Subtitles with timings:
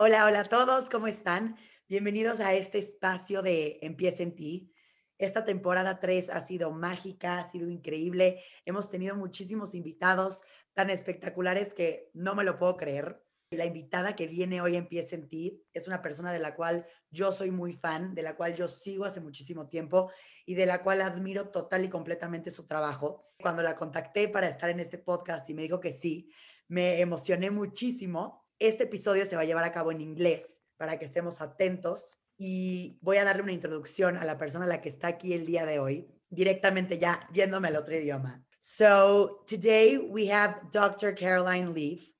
[0.00, 1.56] Hola, hola a todos, ¿cómo están?
[1.88, 4.72] Bienvenidos a este espacio de Empieza en ti.
[5.18, 8.40] Esta temporada 3 ha sido mágica, ha sido increíble.
[8.64, 10.40] Hemos tenido muchísimos invitados
[10.72, 13.24] tan espectaculares que no me lo puedo creer.
[13.50, 17.32] La invitada que viene hoy Empieza en ti es una persona de la cual yo
[17.32, 20.12] soy muy fan, de la cual yo sigo hace muchísimo tiempo
[20.46, 23.32] y de la cual admiro total y completamente su trabajo.
[23.40, 26.30] Cuando la contacté para estar en este podcast y me dijo que sí,
[26.68, 28.47] me emocioné muchísimo.
[28.58, 32.98] Este episodio se va a llevar a cabo en inglés para que estemos atentos y
[33.02, 35.64] voy a darle una introducción a la persona a la que está aquí el día
[35.64, 38.44] de hoy, directamente ya yéndome al otro idioma.
[38.58, 41.14] So today we have Dr.
[41.14, 42.12] Caroline Leaf.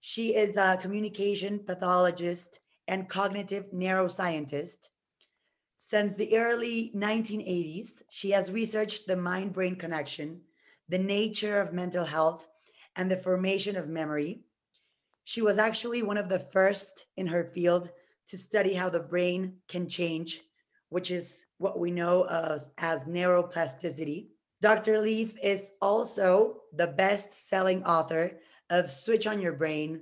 [0.00, 4.88] She is a communication pathologist and cognitive neuroscientist.
[5.76, 10.40] Since the early 1980s, she has researched the mind brain connection,
[10.88, 12.46] the nature of mental health,
[12.96, 14.44] and the formation of memory.
[15.24, 17.90] She was actually one of the first in her field
[18.28, 20.42] to study how the brain can change,
[20.90, 24.28] which is what we know as, as neuroplasticity.
[24.60, 25.00] Dr.
[25.00, 28.38] Leaf is also the best selling author
[28.70, 30.00] of Switch on Your Brain,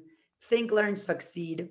[0.48, 1.68] Think, Learn, Succeed,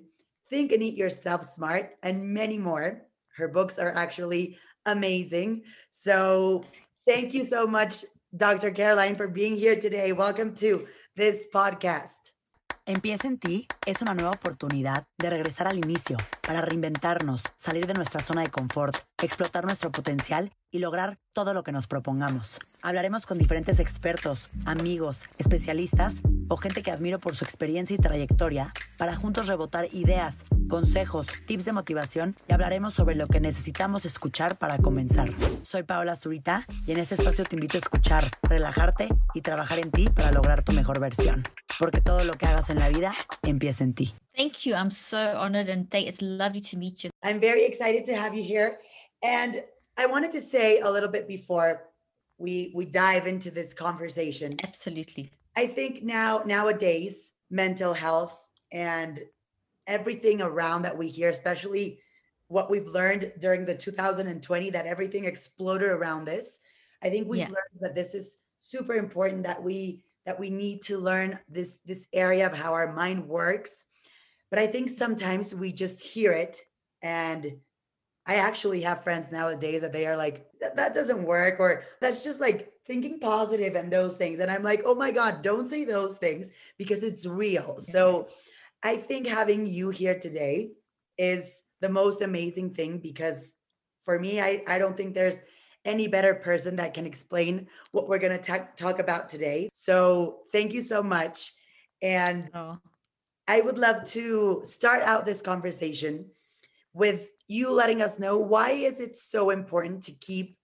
[0.48, 3.02] Think and Eat Yourself Smart, and many more.
[3.36, 5.62] Her books are actually amazing.
[5.90, 6.64] So,
[7.06, 8.04] thank you so much,
[8.36, 8.70] Dr.
[8.70, 10.12] Caroline, for being here today.
[10.12, 12.31] Welcome to this podcast.
[12.92, 17.94] Empieza en ti es una nueva oportunidad de regresar al inicio para reinventarnos, salir de
[17.94, 22.58] nuestra zona de confort, explotar nuestro potencial y lograr todo lo que nos propongamos.
[22.82, 28.72] Hablaremos con diferentes expertos, amigos, especialistas o gente que admiro por su experiencia y trayectoria
[28.98, 34.58] para juntos rebotar ideas, consejos, tips de motivación y hablaremos sobre lo que necesitamos escuchar
[34.58, 35.28] para comenzar.
[35.62, 39.90] Soy Paola Zurita y en este espacio te invito a escuchar, relajarte y trabajar en
[39.90, 41.42] ti para lograr tu mejor versión.
[41.78, 44.14] Porque todo lo que hagas en la vida empieza en ti.
[44.36, 44.74] Thank you.
[44.74, 47.10] I'm so honored and it's lovely to meet you.
[47.22, 48.78] I'm very excited to have you here.
[49.22, 49.62] And
[49.98, 51.92] I wanted to say a little bit before
[52.38, 54.56] we we dive into this conversation.
[54.62, 55.30] Absolutely.
[55.56, 59.20] I think now nowadays mental health and
[59.86, 62.00] everything around that we hear, especially
[62.48, 66.58] what we've learned during the 2020 that everything exploded around this.
[67.02, 67.46] I think we've yeah.
[67.46, 72.06] learned that this is super important that we that we need to learn this this
[72.12, 73.84] area of how our mind works.
[74.50, 76.60] But I think sometimes we just hear it
[77.02, 77.56] and
[78.26, 82.22] I actually have friends nowadays that they are like, that, that doesn't work, or that's
[82.22, 84.40] just like thinking positive and those things.
[84.40, 87.78] And I'm like, oh my God, don't say those things because it's real.
[87.78, 88.28] So
[88.82, 90.72] I think having you here today
[91.16, 93.52] is the most amazing thing because
[94.04, 95.40] for me, I, I don't think there's
[95.84, 99.68] any better person that can explain what we're going to talk about today.
[99.72, 101.52] So thank you so much.
[102.00, 102.78] And oh.
[103.48, 106.26] I would love to start out this conversation
[106.92, 110.56] with you letting us know why is it so important to keep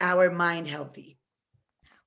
[0.00, 1.15] our mind healthy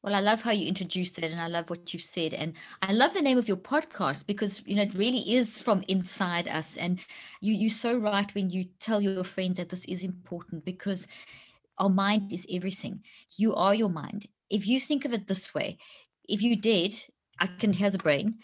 [0.04, 2.92] well i love how you introduced it and i love what you've said and i
[2.92, 6.78] love the name of your podcast because you know it really is from inside us
[6.78, 7.06] and
[7.42, 11.08] you you're so right when you tell your friends that this is important because
[11.78, 13.02] our mind is everything.
[13.38, 14.26] You are your mind.
[14.50, 15.78] If you think of it this way
[16.30, 16.94] if you did
[17.40, 18.36] i can hear the brain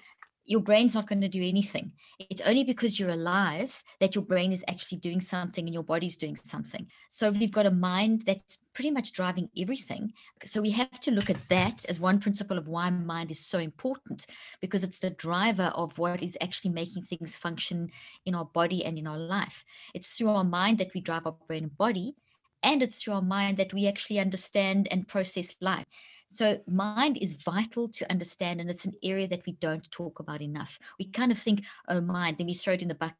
[0.46, 1.92] your brain's not going to do anything.
[2.20, 6.18] It's only because you're alive that your brain is actually doing something and your body's
[6.18, 6.88] doing something.
[7.10, 10.14] So we've got a mind that's pretty much driving everything.
[10.44, 13.58] So we have to look at that as one principle of why mind is so
[13.58, 14.28] important
[14.62, 17.90] because it's the driver of what is actually making things function
[18.26, 19.66] in our body and in our life.
[19.94, 22.16] It's through our mind that we drive our brain and body.
[22.64, 25.86] And it's through our mind that we actually understand and process life.
[26.28, 30.42] So, mind is vital to understand, and it's an area that we don't talk about
[30.42, 30.80] enough.
[31.00, 33.16] We kind of think, oh, mind, then we throw it in the bucket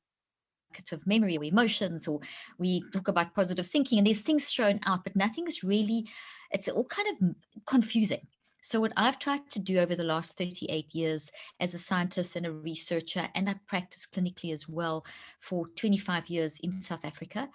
[0.92, 2.20] of memory or emotions, or
[2.58, 6.10] we talk about positive thinking, and there's things thrown out, but nothing is really,
[6.52, 8.28] it's all kind of confusing.
[8.66, 12.48] So, what I've tried to do over the last 38 years as a scientist and
[12.48, 15.06] a researcher, and I practice clinically as well
[15.40, 17.48] for 25 years in South Africa,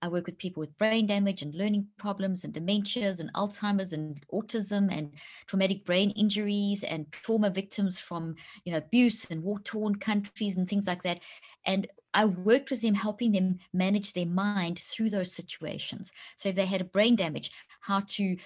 [0.00, 4.20] I work with people with brain damage and learning problems and dementias and Alzheimer's and
[4.32, 5.12] autism and
[5.46, 10.86] traumatic brain injuries and trauma victims from you know abuse and war-torn countries and things
[10.86, 11.20] like that.
[11.66, 16.12] And I worked with them, helping them manage their mind through those situations.
[16.36, 17.50] So if they had a brain damage,
[17.80, 18.36] how to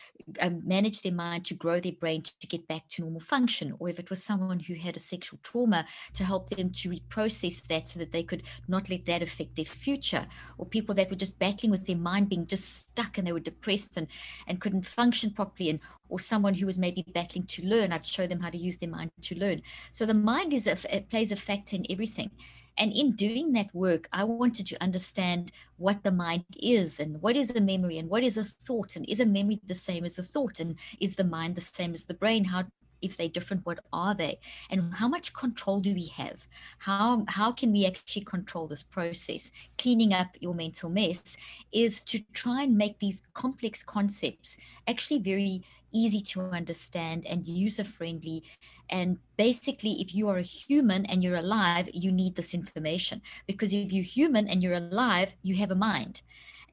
[0.41, 3.89] um, manage their mind to grow their brain to, get back to normal function, or
[3.89, 7.89] if it was someone who had a sexual trauma, to help them to reprocess that
[7.89, 10.27] so that they could not let that affect their future,
[10.59, 13.41] or people that were just battling with their mind being just stuck and they were
[13.41, 14.09] depressed and
[14.49, 18.27] and couldn't function properly, and or someone who was maybe battling to learn, I'd show
[18.27, 19.63] them how to use their mind to learn.
[19.93, 22.31] So the mind is a, it plays a factor in everything.
[22.79, 27.37] And in doing that work, I wanted to understand what the mind is and what
[27.37, 30.19] is a memory and what is a thought and is a memory the same as
[30.19, 32.45] a thought and is the mind the same as the brain?
[32.45, 32.65] How
[33.03, 34.39] if they're different what are they?
[34.71, 36.47] And how much control do we have?
[36.79, 39.53] How how can we actually control this process?
[39.79, 41.37] Cleaning up your mental mess
[41.73, 45.63] is to try and make these complex concepts actually very
[45.93, 48.43] easy to understand and user friendly.
[48.91, 53.21] And basically, if you are a human and you're alive, you need this information.
[53.47, 56.23] Because if you're human and you're alive, you have a mind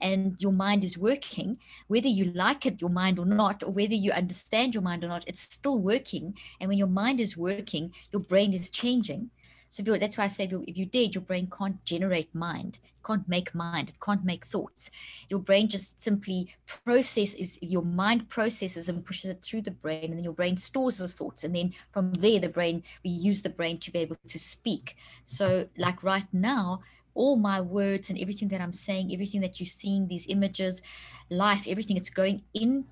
[0.02, 1.58] and your mind is working,
[1.88, 5.08] whether you like it, your mind or not, or whether you understand your mind or
[5.08, 6.38] not, it's still working.
[6.60, 9.30] And when your mind is working, your brain is changing.
[9.70, 12.80] So that's why I say if you're, if you're dead, your brain can't generate mind.
[12.84, 13.90] It can't make mind.
[13.90, 14.90] It can't make thoughts.
[15.30, 20.14] Your brain just simply processes, your mind processes and pushes it through the brain, and
[20.18, 21.44] then your brain stores the thoughts.
[21.44, 24.98] And then from there, the brain, we use the brain to be able to speak.
[25.24, 26.82] So, like right now,
[27.14, 30.82] all my words and everything that I'm saying, everything that you're seeing, these images,
[31.30, 32.86] life, everything, it's going in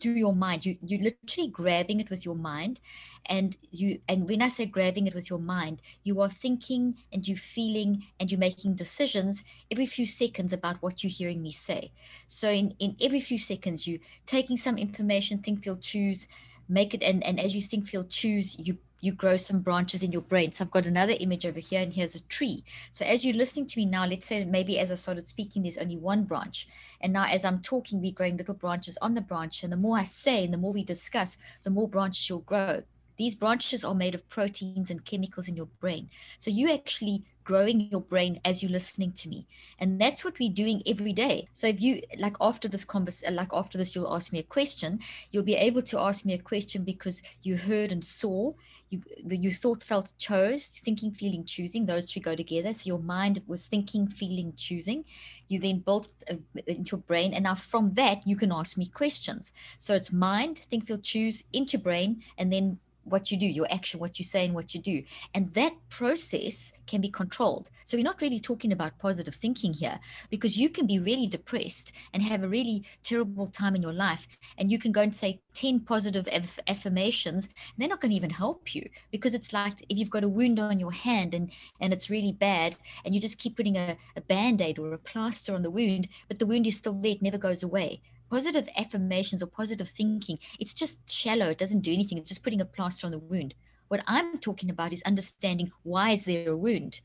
[0.00, 0.66] to your mind.
[0.66, 2.80] You you're literally grabbing it with your mind
[3.26, 7.26] and you and when i say grabbing it with your mind you are thinking and
[7.26, 11.92] you're feeling and you're making decisions every few seconds about what you're hearing me say.
[12.26, 16.26] So in in every few seconds you taking some information think feel choose
[16.68, 20.12] make it and and as you think feel choose you you grow some branches in
[20.12, 20.52] your brain.
[20.52, 22.64] So I've got another image over here, and here's a tree.
[22.90, 25.78] So as you're listening to me now, let's say maybe as I started speaking, there's
[25.78, 26.68] only one branch.
[27.00, 29.62] And now as I'm talking, we're growing little branches on the branch.
[29.62, 32.82] And the more I say and the more we discuss, the more branches you'll grow.
[33.16, 36.08] These branches are made of proteins and chemicals in your brain.
[36.38, 39.46] So you actually growing your brain as you're listening to me.
[39.78, 41.48] And that's what we're doing every day.
[41.52, 45.00] So if you like after this conversation like after this you'll ask me a question
[45.30, 48.52] you'll be able to ask me a question because you heard and saw
[48.90, 52.74] you you thought felt chose thinking feeling choosing those three go together.
[52.74, 55.04] So your mind was thinking feeling choosing.
[55.48, 56.34] You then built uh,
[56.66, 57.32] into your brain.
[57.34, 59.52] And now from that you can ask me questions.
[59.78, 64.00] So it's mind think feel choose into brain and then what you do, your action,
[64.00, 65.02] what you say, and what you do.
[65.34, 67.70] And that process can be controlled.
[67.84, 69.98] So we're not really talking about positive thinking here
[70.30, 74.26] because you can be really depressed and have a really terrible time in your life.
[74.58, 78.30] And you can go and say 10 positive aff- affirmations, they're not going to even
[78.30, 81.92] help you because it's like if you've got a wound on your hand and, and
[81.92, 85.54] it's really bad, and you just keep putting a, a band aid or a plaster
[85.54, 88.00] on the wound, but the wound is still there, it never goes away
[88.30, 91.50] positive affirmations or positive thinking, it's just shallow.
[91.50, 92.18] It doesn't do anything.
[92.18, 93.54] It's just putting a plaster on the wound.
[93.90, 97.00] What I'm talking about is understanding why is there a wound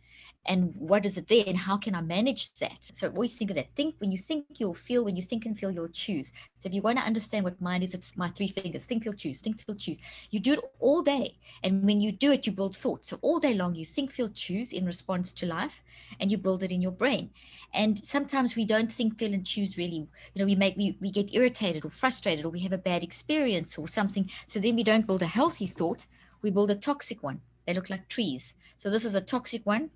[0.45, 2.77] and what is it there and how can I manage that?
[2.79, 3.73] So always think of that.
[3.75, 6.31] Think when you think you'll feel, when you think and feel, you'll choose.
[6.59, 8.85] So if you want to understand what mind is, it's my three fingers.
[8.85, 9.97] Think, feel, choose, think, feel, choose.
[10.29, 11.39] You do it all day.
[11.63, 13.09] And when you do it, you build thoughts.
[13.09, 15.81] So all day long, you think, feel, choose in response to life
[16.19, 17.31] and you build it in your brain.
[17.73, 20.07] And sometimes we don't think, feel, and choose really.
[20.35, 23.03] You know, we make we, we get irritated or frustrated or we have a bad
[23.03, 24.29] experience or something.
[24.45, 26.05] So then we don't build a healthy thought
[26.45, 27.41] we build a toxic one.
[27.65, 28.53] They look like trees.
[28.75, 29.89] So this is a toxic one.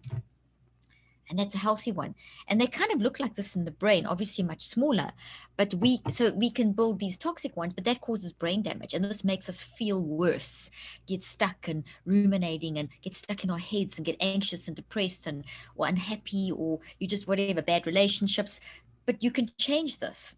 [1.29, 2.15] And that's a healthy one.
[2.47, 5.11] And they kind of look like this in the brain, obviously much smaller.
[5.57, 8.95] But we so we can build these toxic ones, but that causes brain damage.
[8.95, 10.71] And this makes us feel worse,
[11.05, 15.27] get stuck and ruminating and get stuck in our heads and get anxious and depressed
[15.27, 15.45] and
[15.75, 18.59] or unhappy or you just whatever, bad relationships.
[19.05, 20.35] But you can change this.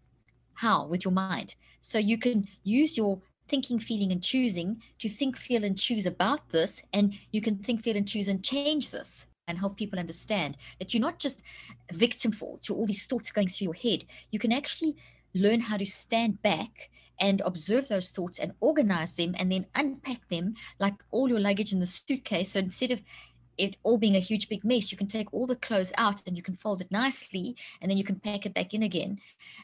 [0.52, 0.84] How?
[0.84, 1.54] With your mind.
[1.80, 3.22] So you can use your
[3.52, 6.82] thinking, feeling, and choosing to think, feel, and choose about this.
[6.94, 10.94] And you can think, feel, and choose and change this and help people understand that
[10.94, 11.42] you're not just
[11.90, 14.06] a victim for to all these thoughts going through your head.
[14.30, 14.96] You can actually
[15.34, 16.88] learn how to stand back
[17.20, 21.74] and observe those thoughts and organize them and then unpack them like all your luggage
[21.74, 22.52] in the suitcase.
[22.52, 23.02] So instead of
[23.58, 26.38] it all being a huge big mess, you can take all the clothes out and
[26.38, 29.18] you can fold it nicely and then you can pack it back in again.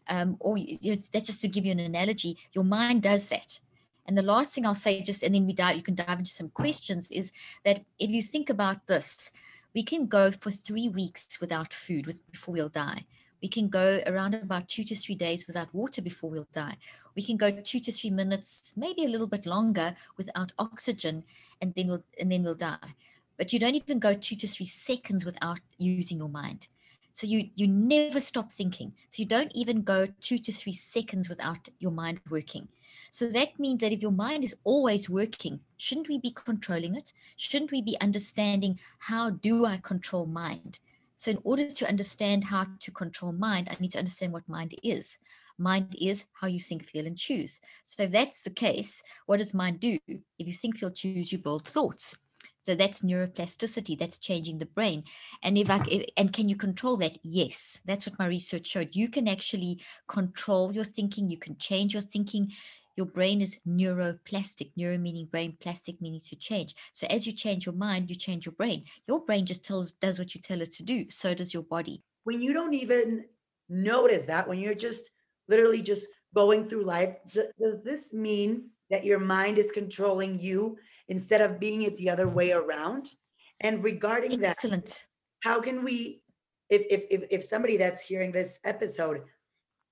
[0.08, 2.36] Um, or you that's just to give you an analogy.
[2.52, 3.58] Your mind does that.
[4.08, 6.32] And the last thing I'll say, just and then we dive, you can dive into
[6.32, 7.30] some questions, is
[7.66, 9.32] that if you think about this,
[9.74, 13.04] we can go for three weeks without food with, before we'll die.
[13.42, 16.76] We can go around about two to three days without water before we'll die.
[17.14, 21.22] We can go two to three minutes, maybe a little bit longer, without oxygen,
[21.60, 22.94] and then we'll and then we'll die.
[23.36, 26.66] But you don't even go two to three seconds without using your mind.
[27.12, 28.94] So you you never stop thinking.
[29.10, 32.68] So you don't even go two to three seconds without your mind working.
[33.10, 37.12] So that means that if your mind is always working, shouldn't we be controlling it?
[37.36, 40.78] Shouldn't we be understanding how do I control mind?
[41.16, 44.74] So in order to understand how to control mind, I need to understand what mind
[44.82, 45.18] is.
[45.58, 47.60] Mind is how you think, feel, and choose.
[47.84, 49.98] So if that's the case, what does mind do?
[50.06, 52.16] If you think, feel, choose, you build thoughts.
[52.60, 53.98] So that's neuroplasticity.
[53.98, 55.04] That's changing the brain.
[55.42, 55.80] And if I
[56.16, 57.18] and can you control that?
[57.22, 58.94] Yes, that's what my research showed.
[58.94, 61.30] You can actually control your thinking.
[61.30, 62.52] You can change your thinking.
[62.98, 64.72] Your brain is neuroplastic.
[64.74, 66.74] Neuro meaning brain, plastic meaning to change.
[66.92, 68.86] So as you change your mind, you change your brain.
[69.06, 71.08] Your brain just tells does what you tell it to do.
[71.08, 72.02] So does your body.
[72.24, 73.26] When you don't even
[73.68, 75.10] notice that, when you're just
[75.46, 80.76] literally just going through life, th- does this mean that your mind is controlling you
[81.06, 83.14] instead of being it the other way around?
[83.60, 84.86] And regarding that, Excellent.
[84.86, 85.04] that,
[85.44, 86.20] how can we,
[86.68, 89.22] if, if, if, if somebody that's hearing this episode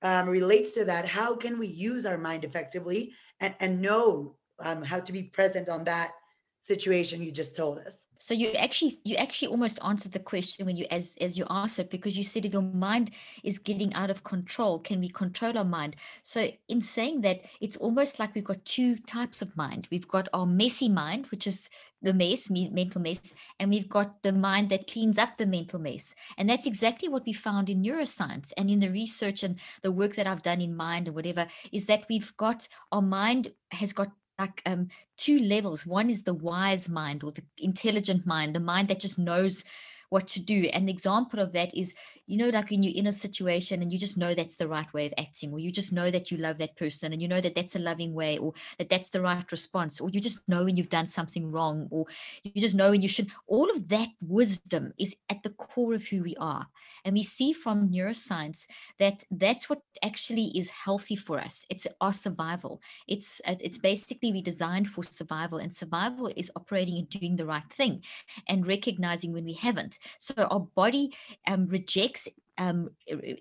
[0.07, 4.85] um, relates to that, how can we use our mind effectively and, and know um,
[4.85, 6.13] how to be present on that
[6.59, 8.07] situation you just told us.
[8.19, 11.79] So you actually you actually almost answered the question when you as as you asked
[11.79, 13.11] it because you said if your mind
[13.45, 14.79] is getting out of control.
[14.79, 15.97] Can we control our mind?
[16.23, 19.87] So in saying that it's almost like we've got two types of mind.
[19.91, 21.69] We've got our messy mind which is
[22.03, 26.15] the mess mental mess and we've got the mind that cleans up the mental mess.
[26.39, 30.15] And that's exactly what we found in neuroscience and in the research and the work
[30.15, 34.09] that i've done in mind and whatever is that we've got our mind has got
[34.39, 35.87] like um, two levels.
[35.87, 39.65] One is the wise mind or the intelligent mind, the mind that just knows
[40.11, 40.65] what to do.
[40.73, 41.95] And the example of that is
[42.27, 44.93] you know, like when you're in a situation and you just know that's the right
[44.93, 47.41] way of acting, or you just know that you love that person and you know
[47.41, 50.65] that that's a loving way, or that that's the right response, or you just know
[50.65, 52.07] when you've done something wrong, or
[52.43, 53.31] you just know when you should.
[53.47, 56.67] All of that wisdom is at the core of who we are.
[57.05, 58.67] And we see from neuroscience
[58.99, 61.65] that that's what actually is healthy for us.
[61.71, 62.81] It's our survival.
[63.07, 67.71] It's it's basically we designed for survival, and survival is operating and doing the right
[67.73, 68.03] thing,
[68.49, 69.99] and recognizing when we haven't.
[70.19, 71.15] So our body
[71.47, 72.16] um, rejects
[72.59, 72.91] um,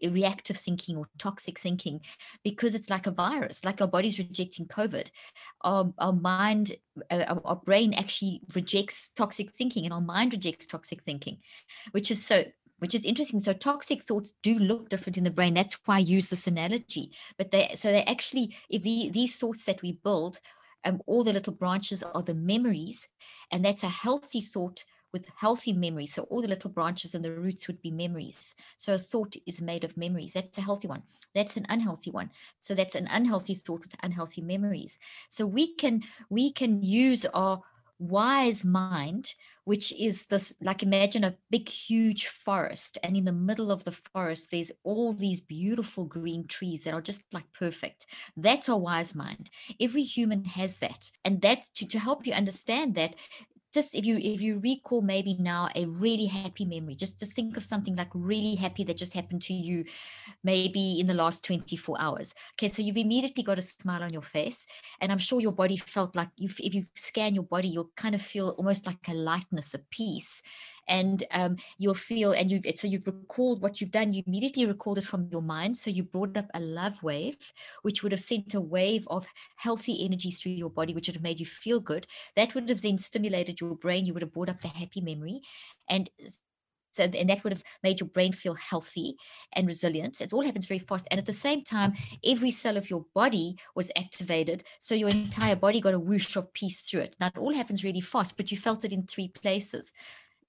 [0.04, 2.02] reactive thinking or toxic thinking
[2.44, 5.08] because it's like a virus, like our body's rejecting COVID.
[5.62, 6.76] Our, our mind,
[7.10, 11.38] uh, our brain actually rejects toxic thinking and our mind rejects toxic thinking,
[11.92, 12.44] which is so
[12.80, 13.40] which is interesting.
[13.40, 15.54] So toxic thoughts do look different in the brain.
[15.54, 17.12] That's why I use this analogy.
[17.38, 20.40] But they so they actually, if the, these thoughts that we build,
[20.84, 23.08] um, all the little branches are the memories,
[23.52, 24.84] and that's a healthy thought
[25.14, 26.14] with healthy memories.
[26.14, 28.56] So all the little branches and the roots would be memories.
[28.78, 30.34] So a thought is made of memories.
[30.34, 31.04] That's a healthy one.
[31.34, 32.32] That's an unhealthy one.
[32.60, 35.00] So that's an unhealthy thought with unhealthy memories.
[35.30, 37.62] So we can we can use our
[37.98, 39.34] wise mind
[39.64, 43.92] which is this like imagine a big huge forest and in the middle of the
[44.14, 49.16] forest there's all these beautiful green trees that are just like perfect that's a wise
[49.16, 53.16] mind every human has that and that's to, to help you understand that
[53.76, 57.58] just if you if you recall maybe now a really happy memory just just think
[57.58, 59.84] of something like really happy that just happened to you
[60.44, 62.34] maybe in the last 24 hours.
[62.56, 64.66] Okay so you've immediately got a smile on your face
[65.02, 68.16] and i'm sure your body felt like you if you scan your body you'll kind
[68.16, 70.42] of feel almost like a lightness a peace
[70.88, 74.98] and um, you'll feel and you so you've recalled what you've done you immediately recalled
[74.98, 78.54] it from your mind so you brought up a love wave which would have sent
[78.54, 79.26] a wave of
[79.58, 82.82] healthy energy through your body which would have made you feel good that would have
[82.82, 85.42] then stimulated your brain you would have brought up the happy memory
[85.90, 86.10] and
[86.96, 89.18] so, and that would have made your brain feel healthy
[89.52, 90.22] and resilient.
[90.22, 91.10] It all happens very fast.
[91.12, 91.94] And at the same time,
[92.26, 94.64] every cell of your body was activated.
[94.80, 97.18] So your entire body got a whoosh of peace through it.
[97.20, 99.92] That all happens really fast, but you felt it in three places.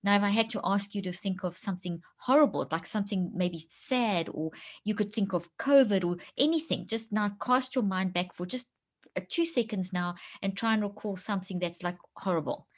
[0.07, 3.59] Now, if I had to ask you to think of something horrible, like something maybe
[3.69, 4.53] sad, or
[4.85, 8.71] you could think of COVID or anything, just now cast your mind back for just
[9.17, 12.69] uh, two seconds now and try and recall something that's like horrible.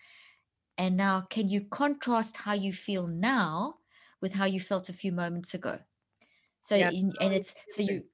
[0.79, 3.75] And now, can you contrast how you feel now
[4.23, 5.81] with how you felt a few moments ago?
[6.63, 8.05] So, yeah, in, and it's so you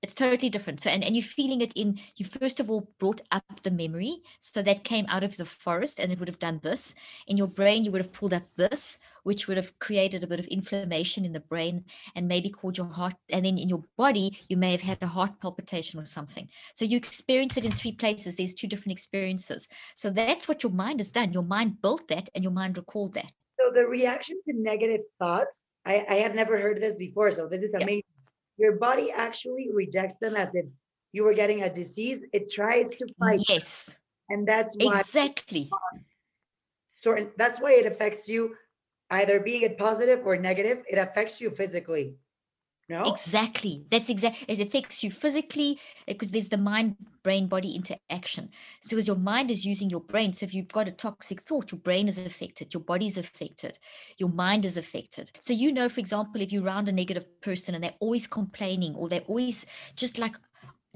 [0.00, 0.80] it's totally different.
[0.80, 4.22] So and, and you're feeling it in you first of all brought up the memory
[4.38, 6.94] so that came out of the forest and it would have done this.
[7.26, 10.38] In your brain you would have pulled up this which would have created a bit
[10.38, 14.38] of inflammation in the brain and maybe caused your heart and then in your body
[14.48, 16.48] you may have had a heart palpitation or something.
[16.74, 18.36] So you experience it in three places.
[18.36, 19.68] There's two different experiences.
[19.96, 21.32] So that's what your mind has done.
[21.32, 23.32] Your mind built that and your mind recalled that.
[23.58, 27.62] So the reaction to negative thoughts i, I had never heard this before so this
[27.62, 28.02] is amazing.
[28.04, 28.17] yeah
[28.58, 30.66] your body actually rejects them as if
[31.12, 32.24] you were getting a disease.
[32.32, 33.42] It tries to fight.
[33.48, 33.96] Yes.
[34.28, 35.70] And that's why exactly.
[37.00, 38.54] So that's why it affects you
[39.10, 40.82] either being it positive or negative.
[40.90, 42.16] It affects you physically.
[42.88, 43.04] No?
[43.12, 43.84] Exactly.
[43.90, 48.48] That's exactly it affects you physically because there's the mind brain body interaction.
[48.80, 51.70] So as your mind is using your brain, so if you've got a toxic thought,
[51.70, 53.78] your brain is affected, your body's affected,
[54.16, 55.30] your mind is affected.
[55.40, 58.94] So you know, for example, if you're around a negative person and they're always complaining
[58.94, 60.36] or they're always just like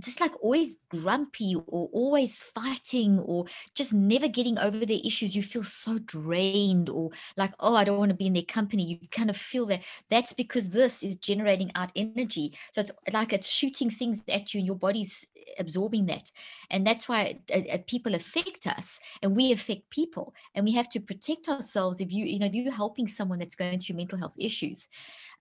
[0.03, 5.43] just like always grumpy or always fighting or just never getting over their issues you
[5.43, 8.85] feel so drained or like oh i don't want to be in their company.
[8.85, 12.55] You kind of feel that that's because this is generating out energy.
[12.73, 15.27] So it's like it's shooting things at you and your body's
[15.59, 16.31] absorbing that.
[16.71, 20.35] And that's why uh, uh, people affect us and we affect people.
[20.55, 23.57] And we have to protect ourselves if you you know if you're helping someone that's
[23.57, 24.89] going through mental health issues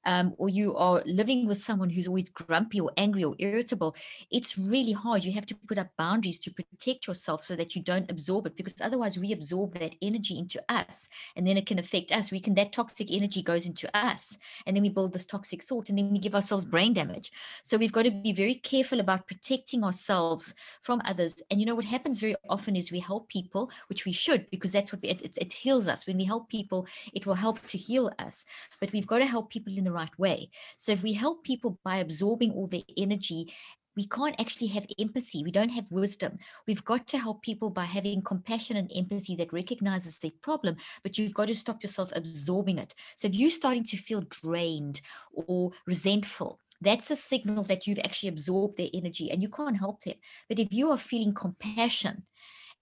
[0.05, 3.95] um, or you are living with someone who's always grumpy or angry or irritable,
[4.31, 5.23] it's really hard.
[5.23, 8.55] You have to put up boundaries to protect yourself so that you don't absorb it,
[8.55, 12.31] because otherwise we absorb that energy into us, and then it can affect us.
[12.31, 15.89] We can that toxic energy goes into us, and then we build this toxic thought,
[15.89, 17.31] and then we give ourselves brain damage.
[17.63, 21.41] So we've got to be very careful about protecting ourselves from others.
[21.49, 24.71] And you know what happens very often is we help people, which we should, because
[24.71, 26.07] that's what we, it, it, it heals us.
[26.07, 28.45] When we help people, it will help to heal us.
[28.79, 30.49] But we've got to help people in the the right way.
[30.77, 33.53] So if we help people by absorbing all their energy,
[33.97, 35.43] we can't actually have empathy.
[35.43, 36.37] We don't have wisdom.
[36.65, 41.17] We've got to help people by having compassion and empathy that recognizes their problem, but
[41.17, 42.95] you've got to stop yourself absorbing it.
[43.17, 45.01] So if you're starting to feel drained
[45.33, 50.01] or resentful, that's a signal that you've actually absorbed their energy and you can't help
[50.03, 50.15] them.
[50.47, 52.23] But if you are feeling compassion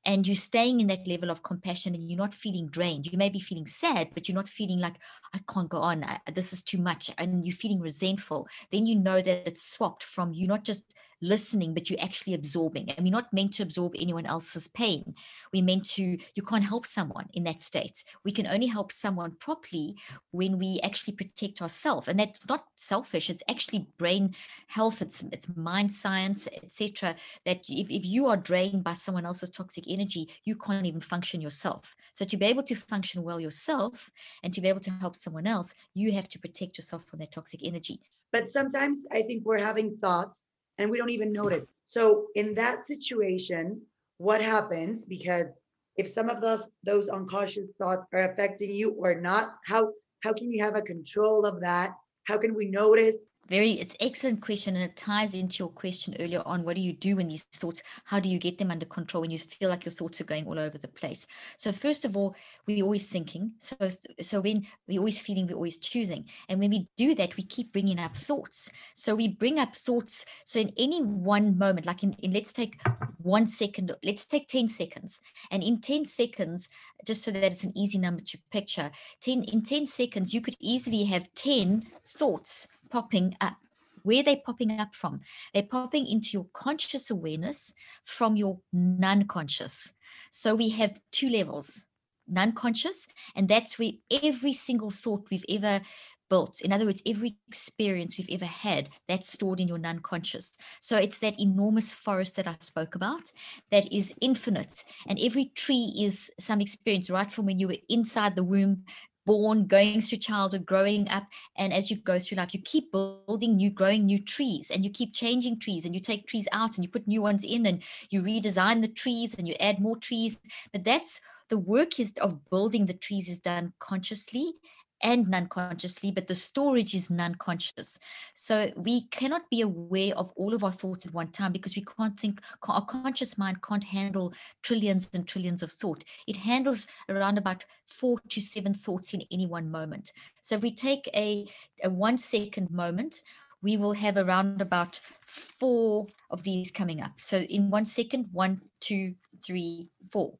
[0.05, 3.07] and you're staying in that level of compassion and you're not feeling drained.
[3.11, 4.95] You may be feeling sad but you're not feeling like
[5.33, 6.03] i can't go on.
[6.03, 10.03] I, this is too much and you're feeling resentful then you know that it's swapped
[10.03, 12.89] from you not just listening, but you're actually absorbing.
[12.91, 15.15] And we're not meant to absorb anyone else's pain.
[15.53, 18.03] We're meant to, you can't help someone in that state.
[18.23, 19.97] We can only help someone properly
[20.31, 22.07] when we actually protect ourselves.
[22.07, 24.35] And that's not selfish, it's actually brain
[24.67, 27.15] health, it's it's mind science, etc.
[27.45, 31.41] That if, if you are drained by someone else's toxic energy, you can't even function
[31.41, 31.95] yourself.
[32.13, 34.11] So to be able to function well yourself
[34.43, 37.31] and to be able to help someone else, you have to protect yourself from that
[37.31, 38.01] toxic energy.
[38.31, 40.45] But sometimes I think we're having thoughts
[40.79, 41.65] and we don't even notice.
[41.85, 43.81] So in that situation,
[44.17, 45.05] what happens?
[45.05, 45.59] Because
[45.97, 49.91] if some of those those unconscious thoughts are affecting you or not, how
[50.23, 51.91] how can you have a control of that?
[52.23, 56.41] How can we notice very it's excellent question and it ties into your question earlier
[56.45, 59.21] on what do you do when these thoughts how do you get them under control
[59.21, 61.27] when you feel like your thoughts are going all over the place?
[61.57, 62.35] So first of all
[62.67, 63.51] we're always thinking.
[63.59, 63.75] So
[64.21, 66.25] so when we're always feeling we're always choosing.
[66.47, 68.71] And when we do that we keep bringing up thoughts.
[68.93, 70.25] So we bring up thoughts.
[70.45, 72.79] So in any one moment like in, in let's take
[73.21, 75.21] one second let's take 10 seconds.
[75.51, 76.69] And in 10 seconds
[77.05, 80.57] just so that it's an easy number to picture 10 in 10 seconds you could
[80.59, 83.57] easily have 10 thoughts popping up.
[84.03, 85.21] Where they popping up from?
[85.53, 87.73] They're popping into your conscious awareness
[88.05, 89.93] from your non conscious.
[90.31, 91.87] So we have two levels
[92.29, 93.91] non conscious, and that's where
[94.23, 95.81] every single thought we've ever
[96.29, 96.61] built.
[96.61, 100.57] In other words, every experience we've ever had, that's stored in your non conscious.
[100.79, 103.31] So it's that enormous forest that I spoke about
[103.71, 104.83] that is infinite.
[105.07, 108.83] And every tree is some experience, right from when you were inside the womb
[109.29, 113.57] born, going through childhood, growing up, and as you go through life, you keep building
[113.57, 116.83] new, growing new trees, and you keep changing trees, and you take trees out and
[116.83, 120.41] you put new ones in, and you redesign the trees and you add more trees.
[120.73, 124.53] But that's the work is of building the trees is done consciously
[125.01, 127.99] and non-consciously but the storage is non-conscious.
[128.35, 131.85] So we cannot be aware of all of our thoughts at one time because we
[131.97, 134.33] can't think our conscious mind can't handle
[134.63, 136.03] trillions and trillions of thought.
[136.27, 140.11] It handles around about four to seven thoughts in any one moment.
[140.41, 141.47] So if we take a,
[141.83, 143.21] a one second moment
[143.61, 147.19] we will have around about four of these coming up.
[147.19, 150.37] So in one second one two three four.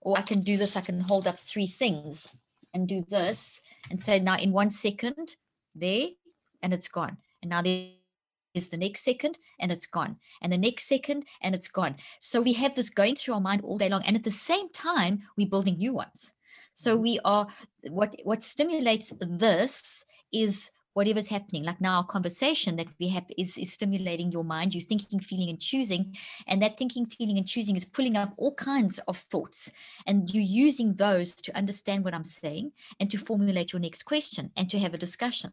[0.00, 2.28] Or i can do this i can hold up three things
[2.72, 5.36] and do this and say now in one second
[5.74, 6.08] there
[6.62, 7.16] and it's gone.
[7.42, 10.16] And now there's the next second and it's gone.
[10.42, 11.96] And the next second and it's gone.
[12.20, 14.68] So we have this going through our mind all day long and at the same
[14.70, 16.34] time we're building new ones.
[16.74, 17.02] So mm-hmm.
[17.02, 17.46] we are
[17.90, 21.62] what what stimulates this is whatever's happening.
[21.62, 24.74] Like now our conversation that we have is, is stimulating your mind.
[24.74, 26.16] You're thinking feeling and choosing.
[26.48, 29.70] And that thinking feeling and choosing is pulling up all kinds of thoughts.
[30.08, 34.50] And you're using those to understand what i'm saying and to formulate your next question
[34.56, 35.52] and to have a discussion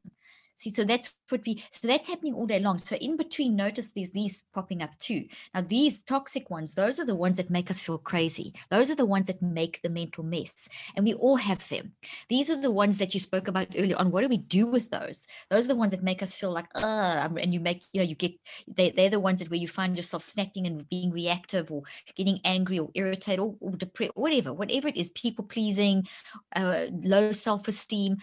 [0.56, 2.78] See, so that's what we, so that's happening all day long.
[2.78, 5.26] So in between, notice there's these popping up too.
[5.54, 8.54] Now, these toxic ones, those are the ones that make us feel crazy.
[8.72, 10.70] Those are the ones that make the mental mess.
[10.96, 11.92] And we all have them.
[12.30, 14.12] These are the ones that you spoke about earlier on.
[14.12, 15.28] What do we do with those?
[15.50, 18.08] Those are the ones that make us feel like, uh, and you make, you know,
[18.08, 18.34] you get,
[18.74, 21.84] they, they're the ones that where you find yourself snapping and being reactive or
[22.16, 26.08] getting angry or irritated or, or depressed, whatever, whatever it is, people pleasing,
[26.56, 28.18] uh, low self esteem,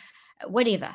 [0.46, 0.94] whatever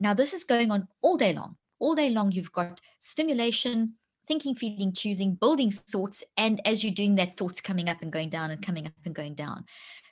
[0.00, 1.56] now, this is going on all day long.
[1.80, 3.94] All day long, you've got stimulation,
[4.26, 6.24] thinking, feeling, choosing, building thoughts.
[6.36, 9.14] And as you're doing that, thoughts coming up and going down and coming up and
[9.14, 9.64] going down.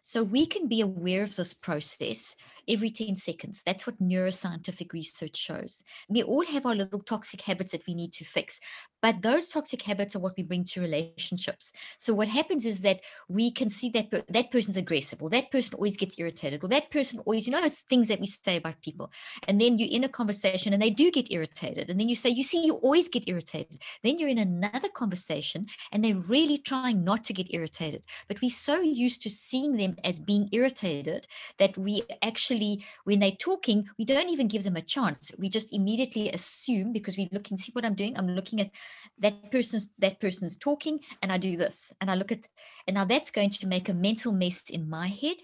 [0.06, 2.36] So we can be aware of this process
[2.68, 3.64] every 10 seconds.
[3.66, 5.82] That's what neuroscientific research shows.
[6.08, 8.60] We all have our little toxic habits that we need to fix,
[9.02, 11.72] but those toxic habits are what we bring to relationships.
[11.98, 15.74] So what happens is that we can see that that person's aggressive, or that person
[15.74, 18.82] always gets irritated, or that person always, you know, those things that we say about
[18.82, 19.10] people.
[19.48, 21.90] And then you're in a conversation and they do get irritated.
[21.90, 23.82] And then you say, you see, you always get irritated.
[24.02, 28.02] Then you're in another conversation and they're really trying not to get irritated.
[28.28, 31.26] But we're so used to seeing them as being irritated
[31.58, 35.32] that we actually, when they're talking, we don't even give them a chance.
[35.38, 38.16] We just immediately assume because we're looking, see what I'm doing?
[38.16, 38.70] I'm looking at
[39.18, 42.46] that person's that person's talking and I do this and I look at
[42.86, 45.36] and now that's going to make a mental mess in my head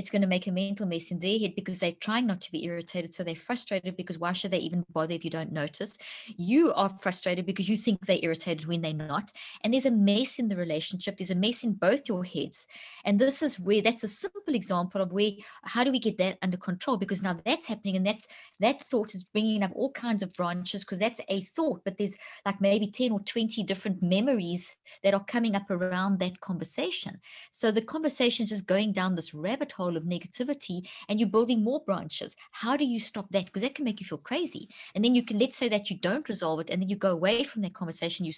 [0.00, 2.50] it's going to make a mental mess in their head because they're trying not to
[2.50, 3.14] be irritated.
[3.14, 5.98] So they're frustrated because why should they even bother if you don't notice?
[6.38, 9.30] You are frustrated because you think they're irritated when they're not.
[9.62, 11.18] And there's a mess in the relationship.
[11.18, 12.66] There's a mess in both your heads.
[13.04, 15.32] And this is where that's a simple example of where,
[15.64, 16.96] how do we get that under control?
[16.96, 18.26] Because now that's happening and that's,
[18.60, 22.16] that thought is bringing up all kinds of branches because that's a thought, but there's
[22.46, 27.20] like maybe 10 or 20 different memories that are coming up around that conversation.
[27.50, 31.64] So the conversation is just going down this rabbit hole of negativity and you're building
[31.64, 32.36] more branches.
[32.52, 33.46] How do you stop that?
[33.46, 34.68] Because that can make you feel crazy.
[34.94, 37.10] And then you can, let's say that you don't resolve it and then you go
[37.10, 38.26] away from that conversation.
[38.26, 38.32] You,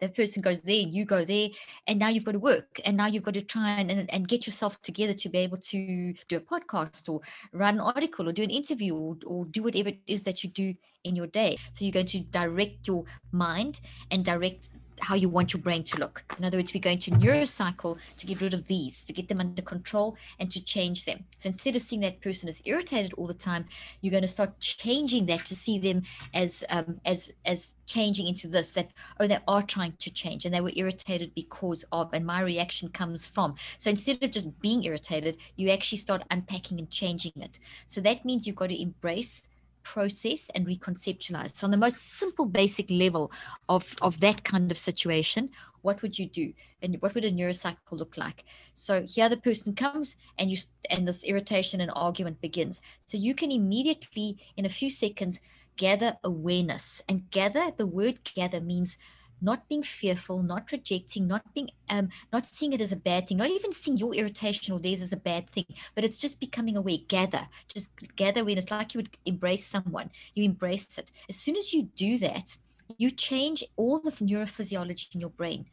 [0.00, 1.48] that person goes there you go there.
[1.86, 2.80] And now you've got to work.
[2.84, 5.58] And now you've got to try and, and, and get yourself together to be able
[5.58, 7.20] to do a podcast or
[7.52, 10.50] write an article or do an interview or, or do whatever it is that you
[10.50, 11.58] do in your day.
[11.72, 15.98] So you're going to direct your mind and direct how you want your brain to
[15.98, 16.24] look.
[16.38, 19.40] In other words, we're going to neurocycle to get rid of these, to get them
[19.40, 21.24] under control and to change them.
[21.36, 23.66] So instead of seeing that person as irritated all the time,
[24.00, 26.02] you're going to start changing that to see them
[26.32, 30.54] as um, as as changing into this that oh they are trying to change and
[30.54, 33.54] they were irritated because of and my reaction comes from.
[33.78, 37.58] So instead of just being irritated, you actually start unpacking and changing it.
[37.86, 39.48] So that means you've got to embrace
[39.84, 41.54] process and reconceptualize.
[41.54, 43.30] So on the most simple basic level
[43.68, 45.50] of, of that kind of situation,
[45.82, 46.52] what would you do?
[46.82, 48.44] And what would a neurocycle look like?
[48.72, 50.58] So here the person comes and you
[50.90, 52.82] and this irritation and argument begins.
[53.06, 55.40] So you can immediately in a few seconds
[55.76, 58.98] gather awareness and gather the word gather means
[59.44, 63.36] not being fearful, not rejecting, not being um, not seeing it as a bad thing,
[63.36, 66.76] not even seeing your irritation or theirs as a bad thing, but it's just becoming
[66.76, 71.12] aware, gather, just gather awareness, like you would embrace someone, you embrace it.
[71.28, 72.56] As soon as you do that,
[72.98, 75.66] you change all the neurophysiology in your brain.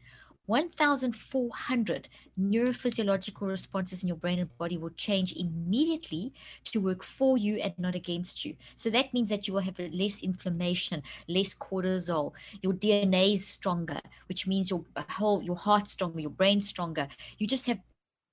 [0.51, 6.33] 1,400 neurophysiological responses in your brain and body will change immediately
[6.65, 8.53] to work for you and not against you.
[8.75, 14.01] So that means that you will have less inflammation, less cortisol, your DNA is stronger,
[14.27, 17.07] which means your whole, your heart stronger, your brain stronger.
[17.37, 17.79] You just have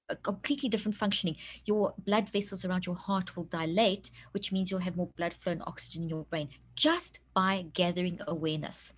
[0.09, 1.37] a completely different functioning.
[1.67, 5.53] Your blood vessels around your heart will dilate, which means you'll have more blood flow
[5.53, 8.95] and oxygen in your brain just by gathering awareness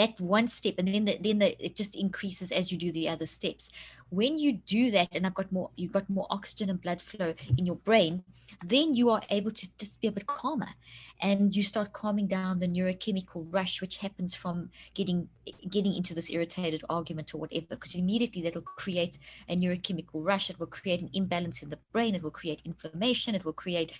[0.00, 3.08] that one step and then the, then the, it just increases as you do the
[3.08, 3.70] other steps.
[4.08, 7.34] When you do that and i've got more you've got more oxygen and blood flow
[7.58, 8.24] in your brain
[8.64, 10.68] then you are able to just be a bit calmer.
[11.22, 15.28] And you start calming down the neurochemical rush which happens from getting
[15.68, 20.50] getting into this irritated argument or whatever because immediately that will create a neurochemical rush.
[20.50, 22.14] It will create an imbalance in the brain.
[22.14, 23.34] It will create inflammation.
[23.34, 23.92] It will create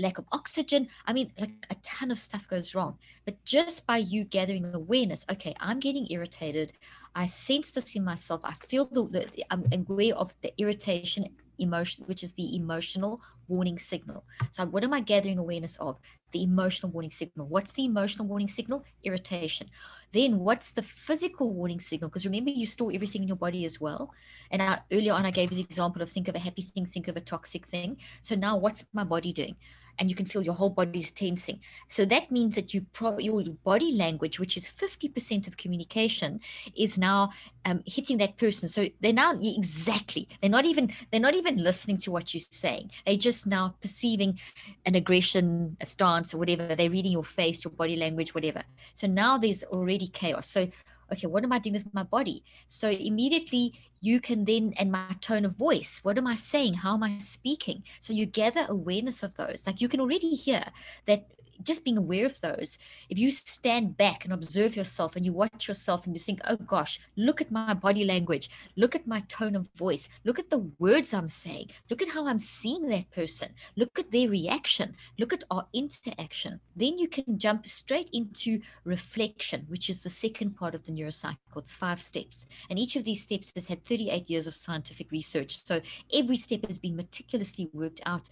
[0.00, 0.88] lack of oxygen.
[1.06, 2.98] I mean, like a ton of stuff goes wrong.
[3.24, 6.72] But just by you gathering awareness, okay, I'm getting irritated.
[7.14, 8.40] I sense this in myself.
[8.44, 11.26] I feel the, the I'm aware of the irritation
[11.58, 14.24] emotion, which is the emotional warning signal.
[14.50, 15.98] So, what am I gathering awareness of?
[16.32, 17.46] The emotional warning signal.
[17.46, 18.84] What's the emotional warning signal?
[19.04, 19.68] Irritation.
[20.12, 22.10] Then, what's the physical warning signal?
[22.10, 24.12] Because remember, you store everything in your body as well.
[24.50, 26.84] And I, earlier on, I gave you the example of think of a happy thing,
[26.84, 27.96] think of a toxic thing.
[28.22, 29.56] So, now what's my body doing?
[30.00, 31.60] and you can feel your whole body's tensing.
[31.88, 36.40] So that means that you pro- your body language, which is 50% of communication,
[36.74, 37.30] is now
[37.66, 38.68] um, hitting that person.
[38.68, 42.90] So they're now exactly, they're not even, they're not even listening to what you're saying.
[43.04, 44.38] They're just now perceiving
[44.86, 46.74] an aggression, a stance or whatever.
[46.74, 48.62] They're reading your face, your body language, whatever.
[48.94, 50.46] So now there's already chaos.
[50.46, 50.68] So
[51.12, 52.44] okay, what am I doing with my body?
[52.66, 56.74] So immediately you can then, and my tone of voice, what am I saying?
[56.74, 57.82] How am I speaking?
[58.00, 59.66] So you gather awareness of those.
[59.66, 60.64] Like you can already hear
[61.06, 61.26] that
[61.62, 65.68] just being aware of those, if you stand back and observe yourself and you watch
[65.68, 69.56] yourself and you think, oh gosh, look at my body language, look at my tone
[69.56, 73.50] of voice, look at the words I'm saying, look at how I'm seeing that person,
[73.76, 79.66] look at their reaction, look at our interaction, then you can jump straight into reflection,
[79.68, 81.36] which is the second part of the neurocycle.
[81.56, 82.46] It's five steps.
[82.68, 85.56] And each of these steps has had 38 years of scientific research.
[85.56, 85.80] So
[86.14, 88.28] every step has been meticulously worked out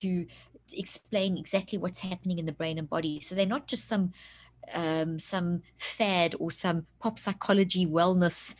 [0.00, 0.26] to
[0.72, 3.20] explain exactly what's happening in the brain and body.
[3.20, 4.12] So they're not just some
[4.74, 8.54] um, some fad or some pop psychology wellness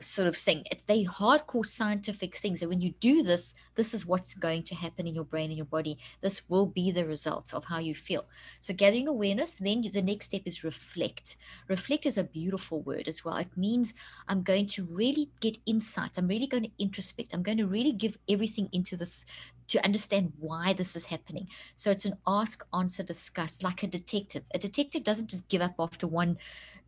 [0.00, 0.62] sort of thing.
[0.70, 2.62] It's they hardcore scientific things.
[2.62, 5.56] And when you do this, this is what's going to happen in your brain and
[5.56, 5.98] your body.
[6.20, 8.24] This will be the result of how you feel.
[8.60, 11.36] So gathering awareness, then the next step is reflect.
[11.68, 13.36] Reflect is a beautiful word as well.
[13.36, 13.94] It means
[14.28, 16.18] I'm going to really get insight.
[16.18, 17.34] I'm really going to introspect.
[17.34, 19.26] I'm going to really give everything into this
[19.68, 21.48] to understand why this is happening.
[21.74, 24.42] So it's an ask, answer, discuss, like a detective.
[24.54, 26.38] A detective doesn't just give up after one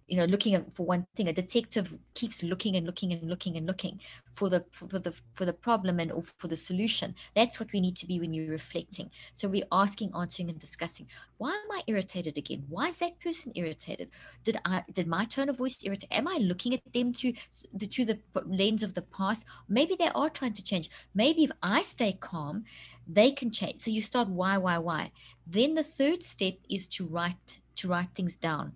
[0.09, 3.66] you know looking for one thing a detective keeps looking and looking and looking and
[3.66, 4.01] looking
[4.33, 7.14] for the for the for the problem and or for the solution.
[7.35, 9.11] That's what we need to be when you're reflecting.
[9.35, 11.07] So we're asking answering and discussing.
[11.37, 12.64] Why am i irritated again?
[12.68, 14.09] Why is that person irritated?
[14.44, 16.12] Did i did my tone of voice irritate?
[16.12, 17.33] Am i looking at them to
[17.75, 19.47] the to the lens of the past?
[19.68, 20.88] Maybe they are trying to change.
[21.14, 22.64] Maybe if i stay calm
[23.11, 23.81] they can change.
[23.81, 25.12] So you start why why why.
[25.47, 28.73] Then the third step is to write to write things down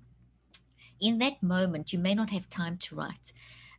[1.02, 3.32] in that moment, you may not have time to write.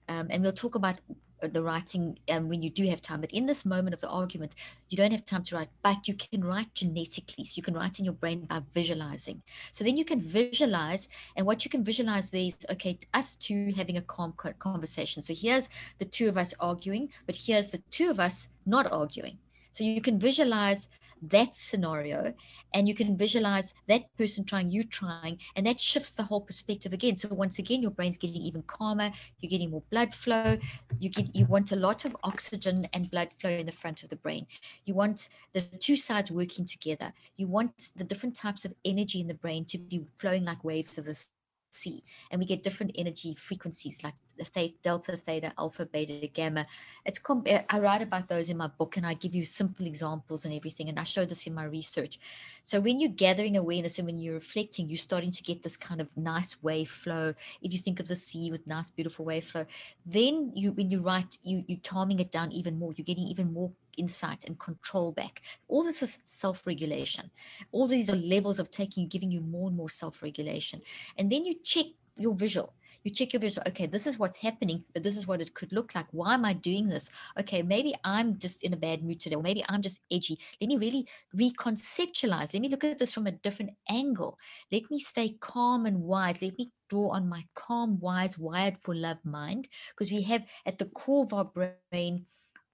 [0.09, 0.99] Um, and we'll talk about
[1.41, 3.21] the writing um, when you do have time.
[3.21, 4.55] But in this moment of the argument,
[4.89, 7.45] you don't have time to write, but you can write genetically.
[7.45, 9.41] So you can write in your brain by visualizing.
[9.71, 13.73] So then you can visualize, and what you can visualize there is okay, us two
[13.75, 15.21] having a calm conversation.
[15.23, 19.37] So here's the two of us arguing, but here's the two of us not arguing.
[19.71, 20.89] So you can visualize
[21.29, 22.33] that scenario
[22.73, 26.93] and you can visualize that person trying, you trying, and that shifts the whole perspective
[26.93, 27.15] again.
[27.15, 30.57] So once again, your brain's getting even calmer, you're getting more blood flow,
[30.99, 34.09] you get you want a lot of oxygen and blood flow in the front of
[34.09, 34.45] the brain.
[34.85, 37.13] You want the two sides working together.
[37.37, 40.97] You want the different types of energy in the brain to be flowing like waves
[40.97, 41.25] of the
[41.73, 42.03] see.
[42.31, 46.65] And we get different energy frequencies like the theta, delta, theta, alpha, beta, gamma.
[47.05, 49.85] It's comp- eh, I write about those in my book and I give you simple
[49.85, 50.89] examples and everything.
[50.89, 52.19] And I show this in my research.
[52.63, 56.01] So when you're gathering awareness and when you're reflecting, you're starting to get this kind
[56.01, 57.33] of nice wave flow.
[57.61, 59.65] If you think of the sea with nice, beautiful wave flow,
[60.05, 62.93] then you when you write, you you're calming it down even more.
[62.95, 65.41] You're getting even more insight and control back.
[65.67, 67.29] All this is self regulation.
[67.71, 70.81] All these are levels of taking, giving you more and more self regulation.
[71.17, 71.85] And then you check
[72.17, 72.73] your visual.
[73.03, 73.65] You check your visual.
[73.67, 76.05] Okay, this is what's happening, but this is what it could look like.
[76.11, 77.11] Why am I doing this?
[77.37, 80.39] Okay, maybe I'm just in a bad mood today, or maybe I'm just edgy.
[80.61, 82.53] Let me really reconceptualize.
[82.53, 84.37] Let me look at this from a different angle.
[84.71, 86.41] Let me stay calm and wise.
[86.41, 90.77] Let me draw on my calm, wise, wired for love mind, because we have at
[90.77, 91.45] the core of our
[91.91, 92.25] brain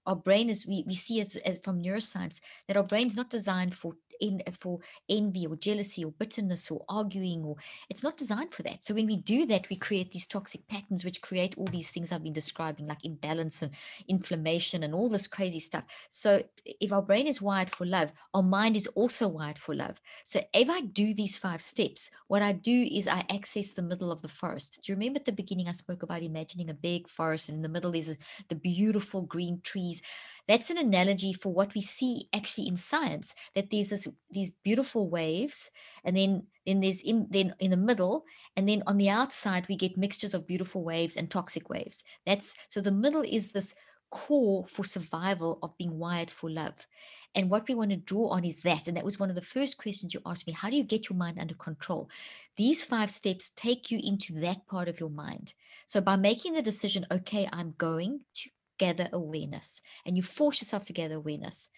[0.06, 3.30] our brain is we, we see as, as from neuroscience that our brain is not
[3.30, 7.56] designed for in for envy or jealousy or bitterness or arguing or
[7.90, 8.84] it's not designed for that.
[8.84, 12.12] So when we do that we create these toxic patterns which create all these things
[12.12, 13.72] i've been describing like imbalance and
[14.08, 15.84] inflammation and all this crazy stuff.
[16.10, 20.02] So if our brain is wired for love our mind is also wired for love.
[20.24, 24.12] So if i do these five steps what i do is i access the middle
[24.12, 24.82] of the forest.
[24.84, 27.62] Do you remember at the beginning i spoke about imagining a big forest and in
[27.62, 28.18] the middle is
[28.50, 29.99] the beautiful green trees
[30.50, 35.08] that's an analogy for what we see actually in science that there's this these beautiful
[35.08, 35.70] waves
[36.04, 38.26] and then then there's in then in the middle
[38.58, 42.04] and then on the outside we get mixtures of beautiful waves and toxic waves.
[42.26, 43.76] That's so the middle is this
[44.10, 46.88] core for survival of being wired for love.
[47.36, 49.44] And what we want to draw on is that and that was one of the
[49.44, 52.10] first questions you asked me how do you get your mind under control?
[52.58, 55.54] These five steps take you into that part of your mind.
[55.86, 60.86] So by making the decision okay i'm going to gather awareness and you force yourself
[60.86, 61.70] to gather awareness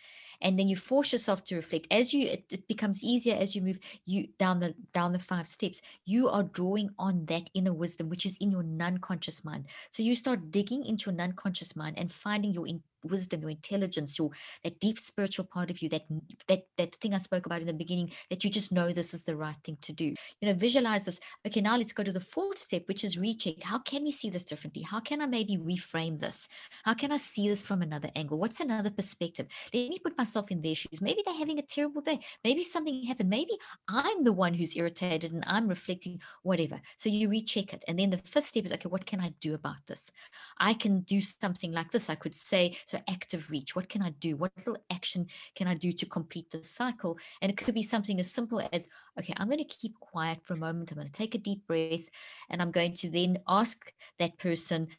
[0.41, 1.87] and then you force yourself to reflect.
[1.91, 5.47] As you it, it, becomes easier as you move you down the down the five
[5.47, 9.65] steps you are drawing on that inner wisdom which is in your non-conscious mind.
[9.89, 14.17] So you start digging into your non-conscious mind and finding your in, wisdom, your intelligence,
[14.17, 14.31] your
[14.63, 16.03] that deep spiritual part of you, that
[16.47, 19.23] that that thing I spoke about in the beginning, that you just know this is
[19.23, 20.13] the right thing to do.
[20.39, 21.19] You know, visualize this.
[21.45, 23.63] Okay, now let's go to the fourth step, which is recheck.
[23.63, 24.83] How can we see this differently?
[24.83, 26.47] How can I maybe reframe this?
[26.83, 28.37] How can I see this from another angle?
[28.37, 29.47] What's another perspective?
[29.73, 31.01] Let me put myself in their shoes.
[31.01, 32.19] Maybe they're having a terrible day.
[32.43, 33.29] Maybe something happened.
[33.29, 36.81] Maybe I'm the one who's irritated and I'm reflecting whatever.
[36.95, 37.83] So you recheck it.
[37.87, 40.11] And then the fifth step is okay, what can I do about this?
[40.57, 42.09] I can do something like this.
[42.09, 43.73] I could say, So active reach.
[43.73, 44.35] What can I do?
[44.35, 47.17] What little action can I do to complete the cycle?
[47.41, 50.55] And it could be something as simple as, okay, I'm going to keep quiet for
[50.55, 50.91] a moment.
[50.91, 52.09] I'm going to take a deep breath
[52.49, 54.89] and I'm going to then ask that person,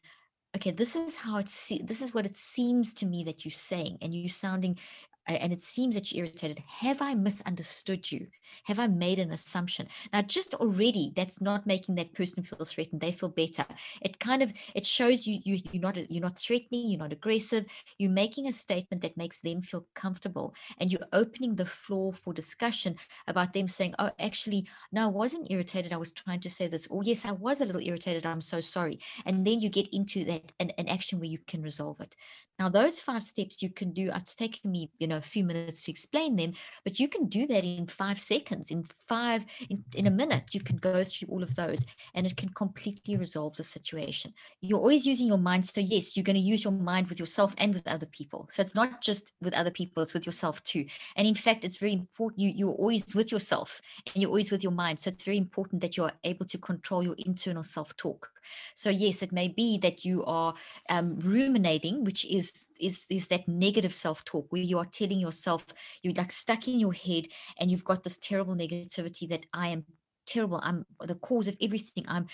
[0.56, 3.96] okay this is how it's this is what it seems to me that you're saying
[4.02, 4.78] and you're sounding
[5.26, 6.62] and it seems that you're irritated.
[6.66, 8.26] Have I misunderstood you?
[8.64, 9.86] Have I made an assumption?
[10.12, 13.00] Now, just already, that's not making that person feel threatened.
[13.00, 13.64] They feel better.
[14.02, 16.90] It kind of it shows you you you're not you're not threatening.
[16.90, 17.66] You're not aggressive.
[17.98, 22.32] You're making a statement that makes them feel comfortable, and you're opening the floor for
[22.32, 22.96] discussion
[23.28, 25.92] about them saying, "Oh, actually, no, I wasn't irritated.
[25.92, 28.26] I was trying to say this." Or, "Yes, I was a little irritated.
[28.26, 31.62] I'm so sorry." And then you get into that an, an action where you can
[31.62, 32.16] resolve it.
[32.58, 35.82] Now, those five steps you can do, it's taken me, you know, a few minutes
[35.84, 36.52] to explain them,
[36.84, 40.16] but you can do that in five seconds, in five, in, in a mm-hmm.
[40.16, 44.32] minute, you can go through all of those and it can completely resolve the situation.
[44.60, 45.66] You're always using your mind.
[45.66, 48.46] So, yes, you're going to use your mind with yourself and with other people.
[48.50, 50.86] So, it's not just with other people, it's with yourself too.
[51.16, 52.40] And in fact, it's very important.
[52.40, 55.00] You, you're always with yourself and you're always with your mind.
[55.00, 58.30] So, it's very important that you're able to control your internal self talk.
[58.74, 60.54] So, yes, it may be that you are
[60.88, 65.66] um, ruminating, which is is is that negative self-talk where you are telling yourself
[66.02, 67.26] you're like stuck in your head
[67.58, 69.84] and you've got this terrible negativity that I am
[70.26, 70.60] terrible.
[70.62, 72.04] I'm the cause of everything.
[72.08, 72.26] I'm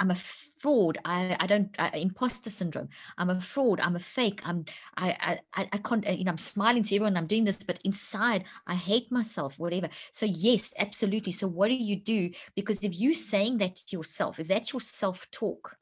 [0.00, 0.98] i'm a fraud.
[1.04, 2.88] I i don't imposter syndrome.
[3.18, 3.80] I'm a fraud.
[3.80, 4.40] I'm a fake.
[4.44, 4.64] I'm
[4.96, 7.16] I, I i can't you know i'm smiling to everyone.
[7.16, 9.88] I'm doing this but inside i hate myself whatever.
[10.12, 11.32] So yes absolutely.
[11.32, 12.30] So what do you do?
[12.54, 15.76] Because if you're saying that to yourself if that's your self talk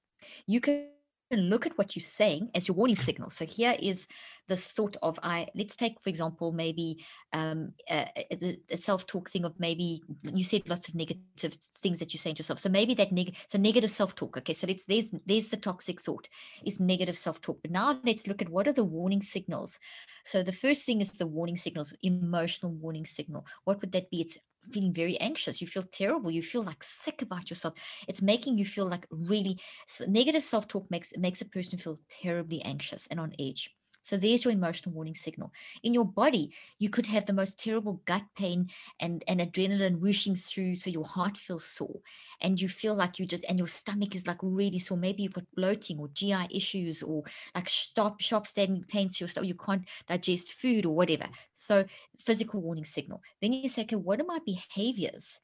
[0.47, 0.94] you can
[1.31, 3.31] look at what you're saying as your warning signal.
[3.31, 4.07] So here is
[4.47, 5.47] this thought of I.
[5.55, 10.69] Let's take for example maybe um, uh, the, the self-talk thing of maybe you said
[10.69, 12.59] lots of negative things that you're saying to yourself.
[12.59, 14.37] So maybe that neg- so negative self-talk.
[14.39, 16.29] Okay, so let's there's there's the toxic thought
[16.65, 17.59] is negative self-talk.
[17.63, 19.79] But now let's look at what are the warning signals.
[20.25, 23.47] So the first thing is the warning signals, emotional warning signal.
[23.65, 24.21] What would that be?
[24.21, 24.39] It's
[24.73, 25.61] feeling very anxious.
[25.61, 26.31] You feel terrible.
[26.31, 27.75] You feel like sick about yourself.
[28.09, 29.59] It's making you feel like really
[30.07, 33.75] negative self-talk makes makes a person feel terribly anxious and on edge
[34.05, 35.51] so there's your emotional warning signal.
[35.83, 38.69] In your body, you could have the most terrible gut pain
[39.01, 40.75] and, and adrenaline whooshing through.
[40.75, 42.01] So your heart feels sore
[42.43, 44.99] and you feel like you just, and your stomach is like really sore.
[44.99, 47.23] Maybe you've got bloating or GI issues or
[47.55, 49.49] like stop, sharp standing pains to your stomach.
[49.49, 51.25] You can't digest food or whatever.
[51.55, 51.87] So
[52.19, 53.23] physical warning signal.
[53.41, 55.41] Then you say, okay, what are my behaviors?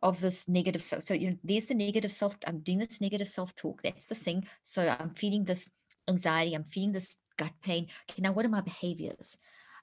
[0.00, 1.02] of this negative self.
[1.02, 2.36] So you know, there's the negative self.
[2.46, 3.82] I'm doing this negative self-talk.
[3.82, 4.46] That's the thing.
[4.62, 5.72] So I'm feeling this
[6.08, 6.54] anxiety.
[6.54, 7.86] I'm feeling this gut pain.
[8.10, 9.38] Okay, now what are my behaviors?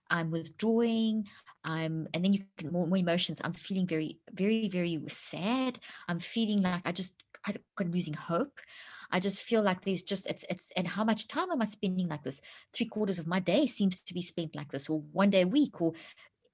[0.10, 1.28] I'm withdrawing.
[1.64, 3.42] I'm, and then you can more, more emotions.
[3.44, 5.80] I'm feeling very, very, very sad.
[6.08, 7.16] I'm feeling like I just,
[7.48, 8.60] I'm losing hope.
[9.12, 12.08] I just feel like there's just it's it's and how much time am I spending
[12.08, 12.42] like this?
[12.74, 15.48] Three quarters of my day seems to be spent like this, or one day a
[15.48, 15.94] week, or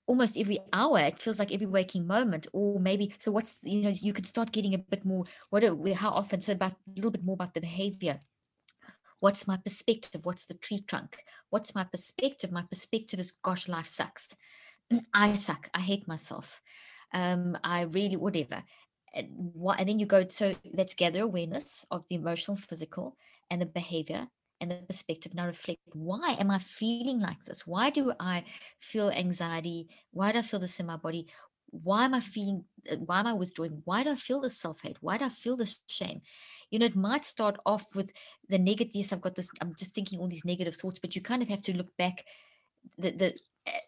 [0.06, 1.00] almost every hour.
[1.00, 3.32] It feels like every waking moment, or maybe so.
[3.32, 5.24] What's you know you can start getting a bit more.
[5.50, 6.42] What are, how often?
[6.42, 8.20] So about a little bit more about the behavior.
[9.22, 10.26] What's my perspective?
[10.26, 11.24] What's the tree trunk?
[11.52, 12.52] What's my perspective?
[12.52, 14.36] My perspective is, gosh, life sucks.
[15.14, 15.70] I suck.
[15.74, 16.60] I hate myself.
[17.14, 18.64] Um, I really, whatever.
[19.14, 23.16] And, what, and then you go, so let's gather awareness of the emotional, physical,
[23.52, 24.28] and the behavior
[24.60, 25.36] and the perspective.
[25.36, 27.68] Now reflect why am I feeling like this?
[27.68, 28.44] Why do I
[28.80, 29.90] feel anxiety?
[30.12, 31.28] Why do I feel this in my body?
[31.72, 33.82] Why am I feeling, uh, why am I withdrawing?
[33.86, 34.98] Why do I feel this self hate?
[35.02, 36.22] Why do I feel this shame?
[36.70, 38.12] You know, it might start off with
[38.50, 39.12] the negatives.
[39.12, 41.62] I've got this, I'm just thinking all these negative thoughts, but you kind of have
[41.62, 42.26] to look back.
[42.98, 43.40] The, the,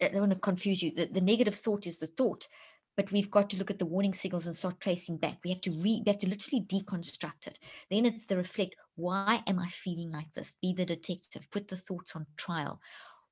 [0.01, 0.91] I don't want to confuse you.
[0.91, 2.47] The, the negative thought is the thought,
[2.95, 5.39] but we've got to look at the warning signals and start tracing back.
[5.43, 7.59] We have to read, we have to literally deconstruct it.
[7.89, 8.75] Then it's the reflect.
[8.95, 10.57] Why am I feeling like this?
[10.61, 12.79] Be the detective, put the thoughts on trial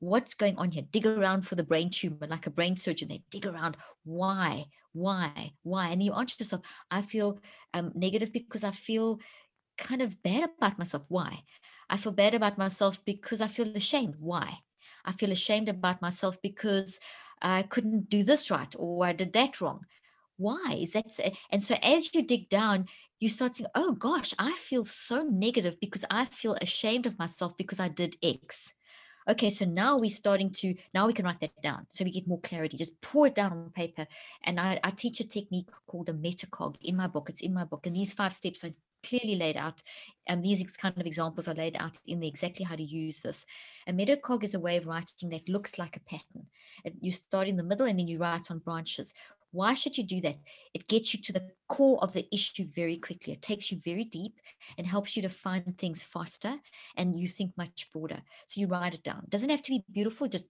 [0.01, 0.83] what's going on here?
[0.91, 5.53] Dig around for the brain tumor like a brain surgeon they dig around why why
[5.63, 5.89] why?
[5.89, 7.39] And you answer yourself i feel
[7.73, 9.21] um, negative because i feel
[9.77, 11.43] kind of bad about myself why?
[11.89, 14.57] I feel bad about myself because i feel ashamed why?
[15.05, 16.99] I feel ashamed about myself because
[17.41, 19.85] i couldn't do this right or i did that wrong.
[20.37, 20.79] Why?
[20.81, 21.31] Is that so?
[21.51, 22.87] and so as you dig down
[23.19, 27.55] you start saying oh gosh i feel so negative because i feel ashamed of myself
[27.55, 28.73] because i did x
[29.29, 31.85] okay so now we're starting to now we can write that down.
[31.89, 32.77] So we get more clarity.
[32.77, 34.07] Just pour it down on paper.
[34.43, 37.29] And i, I teach a technique called a metacog in my book.
[37.29, 37.85] It's in my book.
[37.85, 38.71] And these five steps are
[39.03, 39.81] clearly laid out.
[40.27, 43.45] And these kind of examples are laid out in the exactly how to use this.
[43.87, 46.47] A metacog is a way of writing that looks like a pattern.
[46.99, 49.13] You start in the middle and then you write on branches
[49.51, 50.37] Why should you do that?
[50.73, 53.33] It gets you to the core of the issue very quickly.
[53.33, 54.39] It takes you very deep
[54.77, 56.55] and helps you to find things faster
[56.95, 58.21] and you think much broader.
[58.47, 59.21] So you write it down.
[59.23, 60.45] It doesn't have to be beautiful, just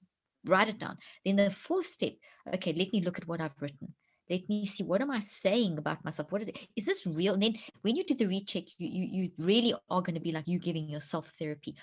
[0.46, 0.98] write it down.
[1.26, 2.14] Then the fourth step,
[2.54, 3.94] okay, let me look at what I've written.
[4.30, 6.32] Let me see what am I saying about myself?
[6.32, 6.68] What is it?
[6.76, 7.34] Is this real?
[7.34, 10.32] And then when you do the recheck, you you, you really are going to be
[10.32, 11.76] like you giving yourself therapy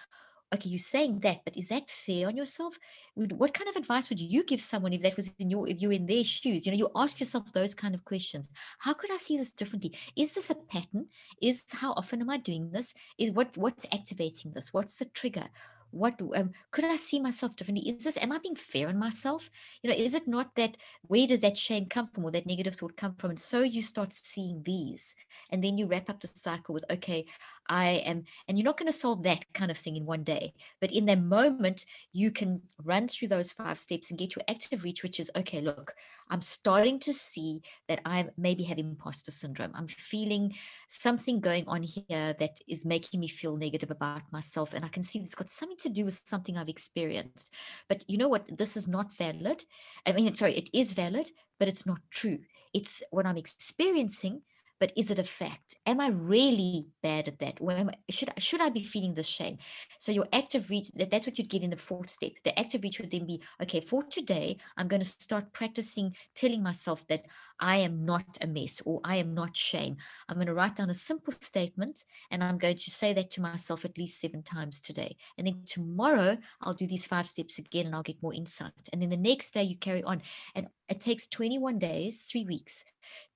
[0.55, 2.78] okay, you're saying that, but is that fair on yourself?
[3.14, 5.92] What kind of advice would you give someone if that was in your, if you're
[5.92, 6.64] in their shoes?
[6.64, 8.51] You know, you ask yourself those kind of questions.
[8.78, 9.94] How could I see this differently?
[10.16, 11.07] Is this a pattern?
[11.42, 12.94] Is how often am I doing this?
[13.18, 14.72] Is what what's activating this?
[14.72, 15.49] What's the trigger?
[15.91, 17.89] What um, could i see myself differently?
[17.89, 19.51] Is this am i being fair on myself?
[19.82, 22.74] You know is it not that where does that shame come from or that negative
[22.74, 23.30] thought come from?
[23.30, 25.14] And so you start seeing these
[25.51, 27.24] and then you wrap up the cycle with okay
[27.68, 30.53] i am and you're not going to solve that kind of thing in one day
[30.80, 34.82] but in that moment you can run through those five steps and get your active
[34.82, 35.95] reach which is okay look
[36.30, 39.72] i'm starting to see that i maybe have imposter syndrome.
[39.74, 40.55] I'm feeling
[40.89, 45.03] something going on here that is making me feel negative about myself and i can
[45.03, 47.55] see it's got something to do with something I've experienced.
[47.89, 48.57] But you know what?
[48.57, 49.64] This is not valid.
[50.07, 52.39] I mean, sorry, it is valid, but it's not true.
[52.74, 54.43] It's what I'm experiencing,
[54.81, 55.76] but is it a fact?
[55.87, 57.59] Am I really bad at that?
[57.61, 59.59] Or I, should, should I be feeling this shame?
[59.99, 62.33] So your active reach, that, that's what you'd get in the fourth step.
[62.45, 66.62] The active reach would then be, okay, for today, I'm going to start practicing telling
[66.62, 67.26] myself that
[67.61, 69.97] I am not a mess or I am not shame.
[70.29, 73.41] I'm going to write down a simple statement and I'm going to say that to
[73.41, 75.16] myself at least seven times today.
[75.37, 78.72] And then tomorrow, I'll do these five steps again and I'll get more insight.
[78.93, 80.22] And then the next day, you carry on.
[80.55, 82.85] And it takes 21 days, three weeks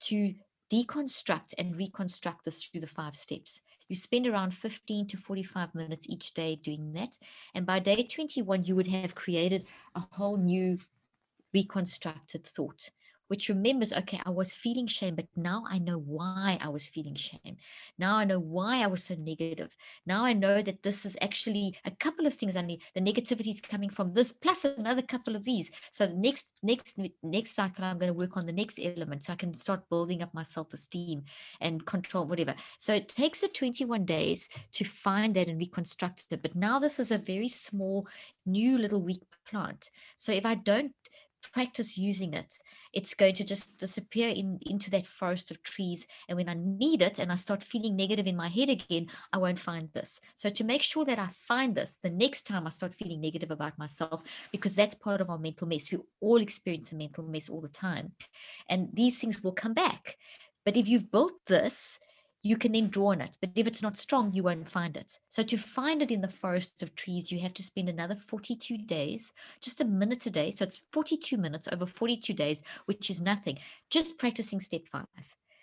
[0.03, 0.35] to
[0.73, 3.63] deconstruct and reconstruct this through the five steps.
[3.89, 7.19] You spend around 15 to 45 minutes each day doing that.
[7.55, 10.79] And by day 21, you would have created a whole new
[11.53, 12.91] reconstructed thought
[13.33, 17.15] which remembers, okay, I was feeling shame, but now I know why I was feeling
[17.15, 17.57] shame.
[17.99, 19.75] Now I know why I was so negative.
[20.05, 22.83] Now I know that this is actually a couple of things I need.
[22.95, 25.73] The negativity is coming from this plus another couple of these.
[25.93, 29.33] So the next, next, next cycle, I'm going to work on the next element so
[29.33, 31.23] I can start building up my self-esteem
[31.63, 32.55] and control, whatever.
[32.77, 36.43] So it takes the 21 days to find that and reconstruct it.
[36.43, 38.07] But now this is a very small,
[38.45, 39.89] new little weak plant.
[40.19, 40.93] So if I don't
[41.43, 42.59] practice using it,
[42.93, 46.07] it's going to just disappear in, into that forest of trees.
[46.29, 49.39] And when I need it and I start feeling negative in my head again, I
[49.39, 50.21] won't find this.
[50.35, 53.51] So to make sure that I find this the next time I start feeling negative
[53.51, 54.23] about myself,
[54.53, 55.91] because that's part of our mental mess.
[55.91, 58.13] We all experience a mental mess all the time.
[58.69, 60.17] And these things will come back.
[60.65, 61.99] But if you've built this,
[62.43, 63.37] you can then draw on it.
[63.41, 65.19] But if it's not strong, you won't find it.
[65.29, 68.79] So to find it in the forests of trees, you have to spend another 42
[68.79, 70.51] days, just a minute a day.
[70.51, 73.59] So it's 42 minutes over 42 days, which is nothing,
[73.91, 75.07] just practicing step five.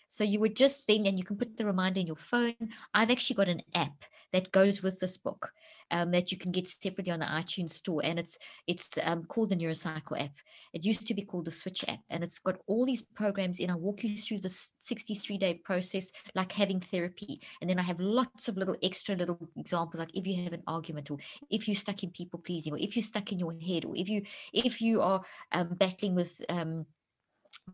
[0.10, 2.56] So you would just then, and you can put the reminder in your phone.
[2.94, 4.04] I've actually got an app
[4.34, 5.52] that goes with this book
[5.92, 8.38] um, that you can get separately on the iTunes store, and it's
[8.68, 10.32] it's um, called the Neurocycle app.
[10.74, 13.70] It used to be called the Switch app, and it's got all these programs in.
[13.70, 18.00] I walk you through the 63 day process, like having therapy, and then I have
[18.00, 21.18] lots of little extra little examples, like if you have an argument, or
[21.52, 24.10] if you're stuck in people pleasing, or if you're stuck in your head, or if
[24.10, 26.86] you if you are um, battling with um,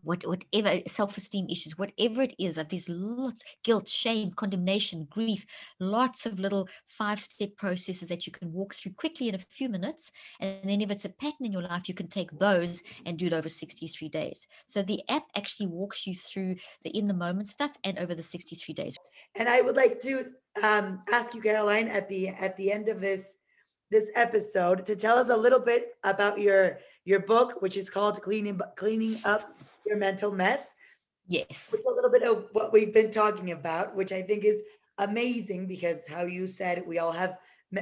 [0.02, 5.44] what, whatever self-esteem issues, whatever it is, that there's lots guilt, shame, condemnation, grief,
[5.80, 10.12] lots of little five-step processes that you can walk through quickly in a few minutes.
[10.40, 13.26] And then if it's a pattern in your life, you can take those and do
[13.26, 14.46] it over 63 days.
[14.66, 18.22] So the app actually walks you through the in the moment stuff and over the
[18.22, 18.98] 63 days.
[19.34, 20.32] And I would like to
[20.62, 23.34] um, ask you, Caroline, at the at the end of this
[23.90, 28.22] this episode, to tell us a little bit about your your book, which is called
[28.22, 29.56] Cleaning Cleaning Up
[29.86, 30.74] your mental mess.
[31.28, 31.70] Yes.
[31.72, 34.62] Which a little bit of what we've been talking about, which I think is
[34.98, 37.38] amazing because how you said we all have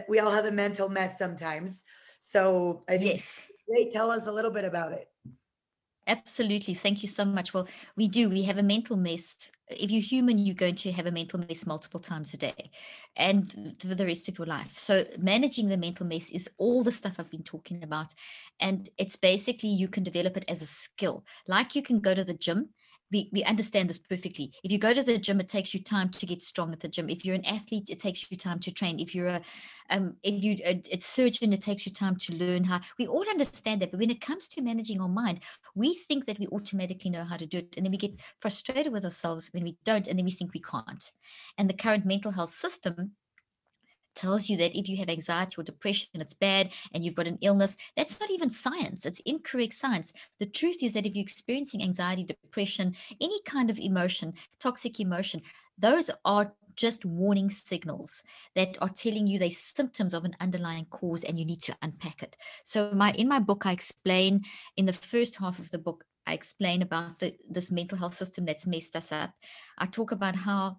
[0.08, 1.84] we all have a mental mess sometimes.
[2.20, 3.46] So I think yes.
[3.68, 3.92] great.
[3.92, 5.08] Tell us a little bit about it.
[6.06, 6.74] Absolutely.
[6.74, 7.54] Thank you so much.
[7.54, 8.28] Well, we do.
[8.28, 9.50] We have a mental mess.
[9.68, 12.70] If you're human, you're going to have a mental mess multiple times a day
[13.16, 14.76] and for the rest of your life.
[14.76, 18.14] So, managing the mental mess is all the stuff I've been talking about.
[18.60, 21.24] And it's basically you can develop it as a skill.
[21.48, 22.70] Like you can go to the gym
[23.10, 24.52] we, we understand this perfectly.
[24.62, 26.88] If you go to the gym, it takes you time to get strong at the
[26.88, 27.08] gym.
[27.08, 28.98] If you're an athlete, it takes you time to train.
[28.98, 29.40] If you're a,
[29.90, 32.80] um, if you a, a surgeon, it takes you time to learn how.
[32.98, 35.40] We all understand that, but when it comes to managing our mind,
[35.74, 38.92] we think that we automatically know how to do it, and then we get frustrated
[38.92, 41.12] with ourselves when we don't, and then we think we can't.
[41.58, 43.12] And the current mental health system
[44.14, 47.38] tells you that if you have anxiety or depression, it's bad and you've got an
[47.40, 47.76] illness.
[47.96, 49.06] That's not even science.
[49.06, 50.12] It's incorrect science.
[50.40, 55.42] The truth is that if you're experiencing anxiety, depression, any kind of emotion, toxic emotion,
[55.78, 58.22] those are just warning signals
[58.54, 62.22] that are telling you they symptoms of an underlying cause and you need to unpack
[62.22, 62.36] it.
[62.64, 64.44] So my in my book I explain
[64.76, 68.44] in the first half of the book I explain about the, this mental health system
[68.46, 69.32] that's messed us up.
[69.78, 70.78] I talk about how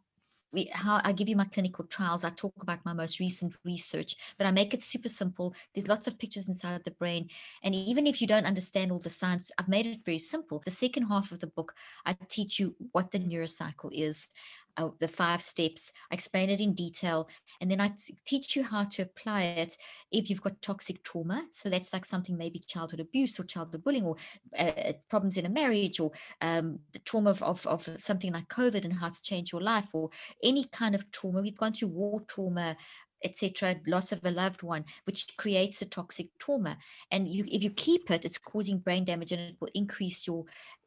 [0.71, 2.23] how I give you my clinical trials.
[2.23, 5.53] I talk about my most recent research, but I make it super simple.
[5.73, 7.29] There's lots of pictures inside of the brain.
[7.63, 10.61] And even if you don't understand all the science, I've made it very simple.
[10.63, 11.75] The second half of the book,
[12.05, 14.29] I teach you what the neurocycle is
[14.77, 15.91] uh, the five steps.
[16.11, 17.29] I explain it in detail,
[17.61, 19.77] and then I t- teach you how to apply it
[20.11, 21.45] if you've got toxic trauma.
[21.51, 24.15] So that's like something maybe childhood abuse or childhood bullying or
[24.57, 26.11] uh, problems in a marriage or
[26.41, 29.87] um, the trauma of, of, of something like COVID and how it's changed your life
[29.93, 30.09] or
[30.43, 31.41] any kind of trauma.
[31.41, 32.75] We've gone through war trauma,
[33.23, 36.77] etc loss of a loved one which creates a toxic trauma
[37.11, 40.45] and you if you keep it it's causing brain damage and it will increase your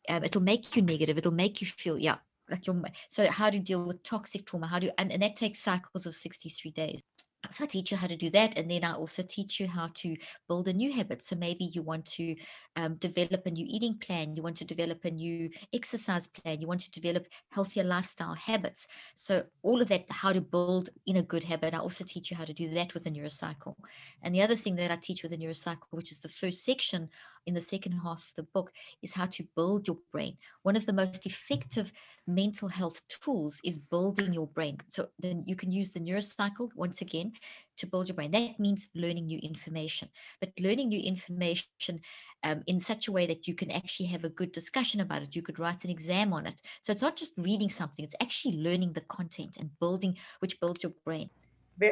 [0.08, 2.16] um, it'll make you negative it'll make you feel yeah
[2.50, 5.58] like your so how to deal with toxic trauma how do and, and that takes
[5.58, 7.02] cycles of 63 days
[7.50, 9.90] so I teach you how to do that, and then I also teach you how
[9.94, 10.16] to
[10.48, 11.22] build a new habit.
[11.22, 12.34] So maybe you want to
[12.76, 16.66] um, develop a new eating plan, you want to develop a new exercise plan, you
[16.66, 18.88] want to develop healthier lifestyle habits.
[19.14, 21.74] So all of that, how to build in a good habit.
[21.74, 23.76] I also teach you how to do that with a neurocycle.
[24.22, 27.08] And the other thing that I teach with a neurocycle, which is the first section
[27.46, 28.72] in the second half of the book
[29.02, 30.36] is how to build your brain.
[30.62, 31.92] One of the most effective
[32.26, 34.78] mental health tools is building your brain.
[34.88, 37.32] So then you can use the neurocycle once again
[37.78, 38.30] to build your brain.
[38.32, 40.08] That means learning new information,
[40.40, 42.00] but learning new information
[42.44, 45.36] um, in such a way that you can actually have a good discussion about it.
[45.36, 46.60] You could write an exam on it.
[46.82, 50.82] So it's not just reading something, it's actually learning the content and building, which builds
[50.82, 51.30] your brain.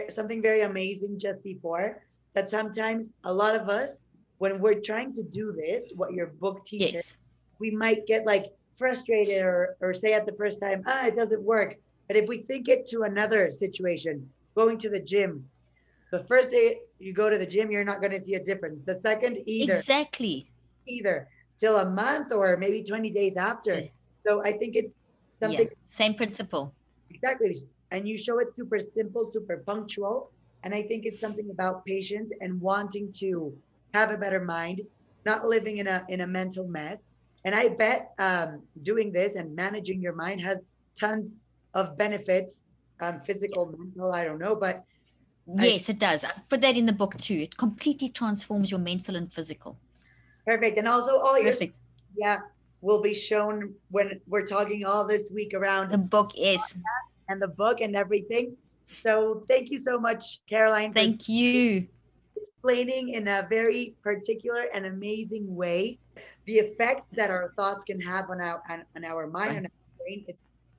[0.08, 2.02] Something very amazing just before
[2.34, 4.04] that sometimes a lot of us
[4.38, 7.16] when we're trying to do this, what your book teaches, yes.
[7.58, 11.42] we might get like frustrated or, or say at the first time, ah, it doesn't
[11.42, 11.76] work.
[12.08, 15.44] But if we think it to another situation, going to the gym,
[16.12, 18.80] the first day you go to the gym, you're not going to see a difference.
[18.84, 19.72] The second, either.
[19.72, 20.50] Exactly.
[20.86, 21.28] Either
[21.58, 23.82] till a month or maybe 20 days after.
[24.26, 24.96] So I think it's
[25.40, 25.66] something.
[25.66, 25.74] Yeah.
[25.86, 26.74] Same principle.
[27.10, 27.56] Exactly.
[27.90, 30.30] And you show it super simple, super punctual.
[30.64, 33.56] And I think it's something about patience and wanting to
[33.94, 34.80] have a better mind,
[35.24, 37.08] not living in a in a mental mess.
[37.44, 40.66] And I bet um, doing this and managing your mind has
[40.98, 41.36] tons
[41.74, 42.64] of benefits,
[43.00, 44.12] um, physical, mental.
[44.12, 44.84] I don't know, but
[45.58, 46.24] yes, I, it does.
[46.24, 47.34] I put that in the book too.
[47.34, 49.78] It completely transforms your mental and physical.
[50.44, 51.54] Perfect, and also all your
[52.16, 52.38] yeah
[52.80, 56.78] will be shown when we're talking all this week around the book is
[57.28, 58.56] and the book and everything.
[58.86, 60.92] So thank you so much, Caroline.
[60.92, 61.88] Thank you
[62.46, 65.98] explaining in a very particular and amazing way
[66.46, 69.56] the effects that our thoughts can have on our on, on our mind right.
[69.58, 70.24] and our brain.
[70.28, 70.38] It's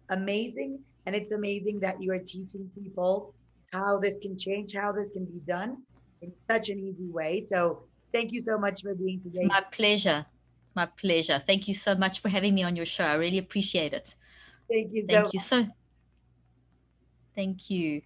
[0.09, 3.33] amazing, and it's amazing that you are teaching people
[3.73, 5.77] how this can change, how this can be done
[6.21, 7.45] in such an easy way.
[7.51, 9.39] So thank you so much for being today.
[9.41, 10.25] It's my pleasure.
[10.65, 11.37] It's my pleasure.
[11.37, 13.03] Thank you so much for having me on your show.
[13.03, 14.15] I really appreciate it.
[14.69, 15.05] Thank you.
[15.05, 15.67] Thank so you so.
[17.35, 18.01] Thank you.